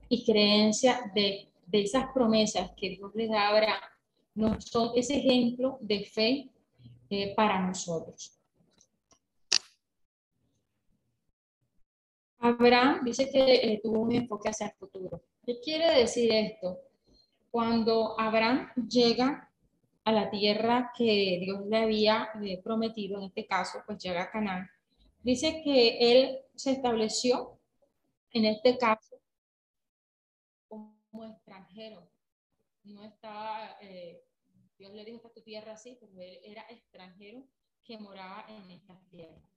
y 0.09 0.25
creencia 0.25 1.11
de, 1.13 1.47
esas 1.71 2.07
promesas 2.15 2.71
que 2.75 2.89
Dios 2.89 3.11
le 3.13 3.27
da 3.27 3.41
a 3.41 3.49
Abraham 3.49 3.81
no 4.33 4.59
son 4.59 4.93
ese 4.95 5.17
ejemplo 5.17 5.77
de 5.81 6.03
fe 6.03 6.49
eh, 7.11 7.35
para 7.35 7.59
nosotros. 7.59 8.39
Abraham 12.39 13.01
dice 13.05 13.29
que 13.29 13.53
eh, 13.53 13.79
tuvo 13.83 13.99
un 13.99 14.13
enfoque 14.13 14.49
hacia 14.49 14.65
el 14.67 14.73
futuro. 14.73 15.21
¿Qué 15.45 15.59
quiere 15.59 15.99
decir 15.99 16.31
esto? 16.33 16.79
Cuando 17.56 18.20
Abraham 18.20 18.70
llega 18.89 19.49
a 20.03 20.12
la 20.12 20.30
tierra 20.30 20.91
que 20.93 21.39
Dios 21.39 21.66
le 21.68 21.78
había 21.78 22.28
eh, 22.43 22.62
prometido, 22.62 23.18
en 23.18 23.28
este 23.28 23.47
caso, 23.47 23.82
pues 23.86 23.97
llega 24.03 24.24
a 24.24 24.30
Canaán, 24.30 24.70
dice 25.24 25.62
que 25.64 25.97
él 25.99 26.41
se 26.53 26.74
estableció, 26.74 27.58
en 28.32 28.43
este 28.43 28.78
caso, 28.78 29.22
como 30.68 31.24
extranjero. 31.24 32.06
No 32.84 33.06
estaba, 33.06 33.78
eh, 33.80 34.22
Dios 34.78 34.91
le 34.91 35.06
dijo 35.06 35.22
que 35.22 35.30
tu 35.30 35.41
tierra 35.41 35.76
así, 35.76 35.97
pero 35.97 36.12
él 36.20 36.41
era 36.43 36.66
extranjero 36.68 37.47
que 37.86 37.97
moraba 37.97 38.43
en 38.49 38.70
esta 38.70 38.99
tierra. 39.10 39.49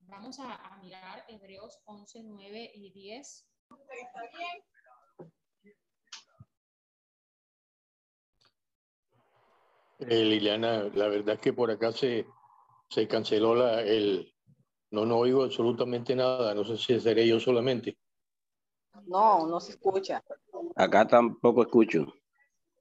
Vamos 0.00 0.40
a, 0.40 0.54
a 0.54 0.78
mirar 0.78 1.26
Hebreos 1.28 1.78
11, 1.84 2.22
9 2.22 2.72
y 2.74 2.90
10. 2.90 3.46
¿Está 3.68 4.20
bien? 4.32 4.73
Eh, 9.98 10.24
Liliana, 10.24 10.84
la 10.94 11.08
verdad 11.08 11.36
es 11.36 11.40
que 11.40 11.52
por 11.52 11.70
acá 11.70 11.92
se, 11.92 12.26
se 12.88 13.06
canceló 13.06 13.54
la, 13.54 13.82
el... 13.82 14.34
No, 14.90 15.04
no 15.04 15.18
oigo 15.18 15.44
absolutamente 15.44 16.14
nada. 16.14 16.54
No 16.54 16.64
sé 16.64 16.76
si 16.76 17.00
seré 17.00 17.26
yo 17.26 17.40
solamente. 17.40 17.98
No, 19.06 19.46
no 19.46 19.60
se 19.60 19.72
escucha. 19.72 20.22
Acá 20.76 21.06
tampoco 21.06 21.62
escucho. 21.62 22.06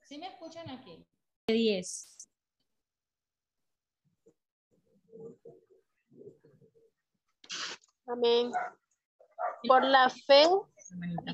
¿Sí 0.04 0.18
me 0.18 0.28
escuchan 0.28 0.70
aquí? 0.70 1.04
10. 1.48 2.30
Amén. 8.06 8.52
Por 9.68 9.84
la 9.84 10.10
fe, 10.10 10.44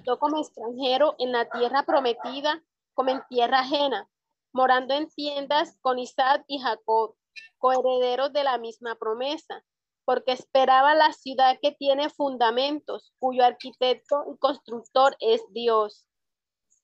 yo 0.05 0.19
como 0.19 0.39
extranjero 0.39 1.15
en 1.19 1.31
la 1.31 1.49
tierra 1.49 1.83
prometida, 1.83 2.63
como 2.93 3.09
en 3.09 3.21
tierra 3.27 3.59
ajena, 3.59 4.09
morando 4.53 4.93
en 4.93 5.07
tiendas 5.09 5.77
con 5.81 5.99
Isaac 5.99 6.43
y 6.47 6.59
Jacob, 6.59 7.15
coherederos 7.57 8.33
de 8.33 8.43
la 8.43 8.57
misma 8.57 8.95
promesa, 8.95 9.63
porque 10.05 10.31
esperaba 10.31 10.95
la 10.95 11.13
ciudad 11.13 11.57
que 11.61 11.71
tiene 11.71 12.09
fundamentos, 12.09 13.13
cuyo 13.19 13.43
arquitecto 13.43 14.25
y 14.33 14.37
constructor 14.37 15.15
es 15.19 15.41
Dios. 15.51 16.07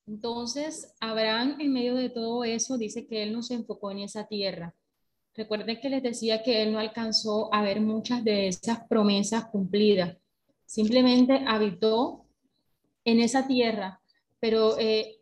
Entonces, 0.08 0.94
Abraham, 1.00 1.58
en 1.60 1.74
medio 1.74 1.96
de 1.96 2.10
todo 2.10 2.44
eso, 2.44 2.78
dice 2.78 3.08
que 3.08 3.24
él 3.24 3.34
no 3.34 3.42
se 3.42 3.56
enfocó 3.56 3.90
en 3.92 4.00
esa 4.00 4.28
tierra. 4.28 4.76
Recuerden 5.34 5.80
que 5.82 5.90
les 5.90 6.04
decía 6.04 6.44
que 6.44 6.62
él 6.62 6.72
no 6.72 6.80
alcanzó 6.80 7.54
a 7.54 7.62
ver 7.64 7.82
muchas 7.82 8.24
de 8.24 8.48
esas 8.48 8.88
promesas 8.88 9.46
cumplidas. 9.46 10.16
Simplemente 10.66 11.44
habitó 11.48 12.26
en 13.04 13.20
esa 13.20 13.48
tierra, 13.48 14.02
pero 14.40 14.78
eh, 14.78 15.15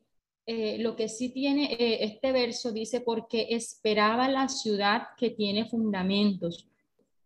eh, 0.46 0.78
lo 0.80 0.96
que 0.96 1.08
sí 1.08 1.30
tiene 1.30 1.74
eh, 1.74 2.04
este 2.04 2.32
verso 2.32 2.72
dice, 2.72 3.02
porque 3.02 3.48
esperaba 3.52 4.28
la 4.28 4.50
ciudad 4.50 5.04
que 5.18 5.30
tiene 5.30 5.70
fundamentos, 5.70 6.68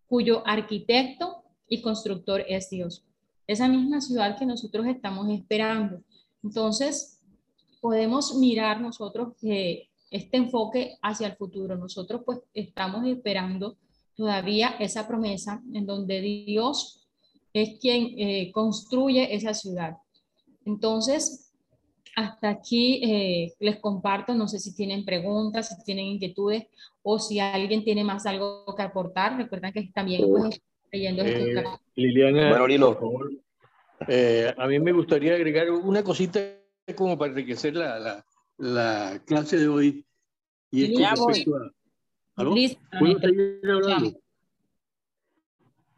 cuyo 0.08 0.46
arquitecto 0.46 1.44
y 1.68 1.82
constructor 1.82 2.46
es 2.48 2.70
Dios. 2.70 3.04
Esa 3.48 3.68
misma 3.68 4.02
ciudad 4.02 4.38
que 4.38 4.46
nosotros 4.46 4.86
estamos 4.88 5.30
esperando. 5.30 6.02
Entonces, 6.44 7.20
podemos 7.82 8.36
mirar 8.36 8.82
nosotros 8.82 9.34
que 9.40 9.90
este 10.12 10.38
enfoque 10.38 10.98
hacia 11.02 11.28
el 11.28 11.36
futuro. 11.36 11.76
Nosotros 11.76 12.22
pues 12.26 12.40
estamos 12.54 13.06
esperando 13.08 13.78
todavía 14.16 14.76
esa 14.80 15.08
promesa 15.08 15.62
en 15.74 15.86
donde 15.86 16.22
Dios 16.22 17.08
es 17.54 17.80
quien 17.80 18.14
eh, 18.18 18.52
construye 18.52 19.36
esa 19.36 19.54
ciudad. 19.54 19.98
Entonces, 20.66 21.47
hasta 22.18 22.50
aquí 22.50 23.00
eh, 23.04 23.54
les 23.60 23.78
comparto, 23.80 24.34
no 24.34 24.48
sé 24.48 24.58
si 24.58 24.76
tienen 24.76 25.06
preguntas, 25.06 25.70
si 25.70 25.84
tienen 25.84 26.06
inquietudes 26.06 26.66
o 27.04 27.20
si 27.20 27.40
alguien 27.40 27.84
tiene 27.84 28.04
más 28.04 28.26
algo 28.26 28.66
que 28.76 28.82
aportar. 28.82 29.38
Recuerden 29.38 29.72
que 29.72 29.92
también 29.94 30.28
pues, 30.28 30.60
leyendo 30.92 31.22
eh, 31.24 31.64
Liliana, 31.94 32.58
por 32.58 32.96
favor, 32.96 33.32
eh, 34.08 34.52
a 34.58 34.66
mí 34.66 34.80
me 34.80 34.94
gustaría 34.94 35.36
agregar 35.36 35.70
una 35.70 36.04
cosita 36.04 36.40
como 36.96 37.20
para 37.20 37.34
enriquecer 37.34 37.76
la, 37.76 38.00
la, 38.00 38.26
la 38.58 39.22
clase 39.24 39.60
de 39.60 39.68
hoy. 39.68 40.04
Y 40.72 40.86
es 40.86 41.00
respecto 41.00 41.56
a... 41.56 41.72
¿Aló? 42.38 42.56
¿Puedo 42.98 43.20
seguir 43.20 43.62
hablando? 43.72 44.20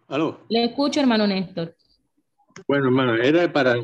¿Aló? 0.09 0.41
Le 0.49 0.65
escucho, 0.65 0.99
hermano 0.99 1.26
Néstor. 1.26 1.78
Bueno, 2.67 2.88
hermano, 2.88 3.15
era 3.15 3.49
para 3.53 3.78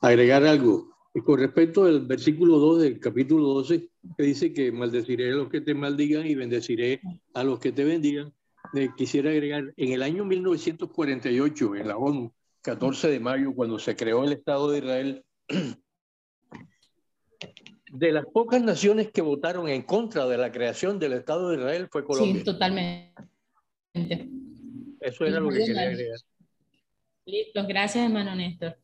agregar 0.00 0.44
algo 0.44 0.97
con 1.22 1.38
respecto 1.38 1.84
al 1.84 2.06
versículo 2.06 2.58
2 2.58 2.82
del 2.82 3.00
capítulo 3.00 3.44
12, 3.54 3.88
que 4.16 4.22
dice 4.22 4.52
que 4.52 4.72
maldeciré 4.72 5.30
a 5.32 5.36
los 5.36 5.48
que 5.48 5.60
te 5.60 5.74
maldigan 5.74 6.26
y 6.26 6.34
bendeciré 6.34 7.00
a 7.34 7.44
los 7.44 7.58
que 7.60 7.72
te 7.72 7.84
bendigan, 7.84 8.32
eh, 8.74 8.90
quisiera 8.96 9.30
agregar, 9.30 9.72
en 9.76 9.92
el 9.92 10.02
año 10.02 10.24
1948, 10.24 11.76
en 11.76 11.88
la 11.88 11.96
ONU, 11.96 12.32
14 12.62 13.08
de 13.08 13.20
mayo, 13.20 13.54
cuando 13.54 13.78
se 13.78 13.96
creó 13.96 14.24
el 14.24 14.32
Estado 14.32 14.70
de 14.70 14.78
Israel, 14.78 15.24
de 17.92 18.12
las 18.12 18.26
pocas 18.26 18.62
naciones 18.62 19.10
que 19.10 19.22
votaron 19.22 19.68
en 19.68 19.82
contra 19.82 20.26
de 20.26 20.36
la 20.36 20.52
creación 20.52 20.98
del 20.98 21.14
Estado 21.14 21.50
de 21.50 21.56
Israel 21.56 21.88
fue 21.90 22.04
Colombia. 22.04 22.34
Sí, 22.36 22.44
totalmente. 22.44 23.14
Eso 25.00 25.24
era 25.24 25.40
lo 25.40 25.48
que 25.48 25.58
quería 25.58 25.82
agregar. 25.82 26.18
Listo, 27.24 27.66
gracias 27.66 28.04
hermano 28.04 28.34
Néstor. 28.34 28.76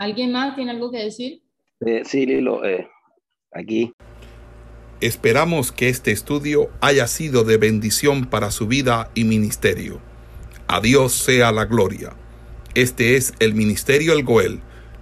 ¿Alguien 0.00 0.32
más 0.32 0.56
tiene 0.56 0.70
algo 0.70 0.90
que 0.90 0.96
decir? 0.96 1.42
Eh, 1.84 2.04
sí, 2.06 2.24
Lilo, 2.24 2.64
eh, 2.64 2.88
aquí. 3.52 3.92
Esperamos 5.02 5.72
que 5.72 5.90
este 5.90 6.10
estudio 6.10 6.70
haya 6.80 7.06
sido 7.06 7.44
de 7.44 7.58
bendición 7.58 8.24
para 8.24 8.50
su 8.50 8.66
vida 8.66 9.10
y 9.14 9.24
ministerio. 9.24 10.00
A 10.68 10.80
Dios 10.80 11.12
sea 11.12 11.52
la 11.52 11.66
gloria. 11.66 12.14
Este 12.74 13.16
es 13.16 13.34
el 13.40 13.52
Ministerio 13.52 14.14
El 14.14 14.24
Goel, 14.24 14.60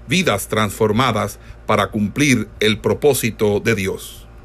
vidas 0.09 0.49
transformadas 0.49 1.39
para 1.65 1.93
cumplir 1.93 2.49
el 2.59 2.81
propósito 2.81 3.61
de 3.61 3.77
Dios. 3.77 4.18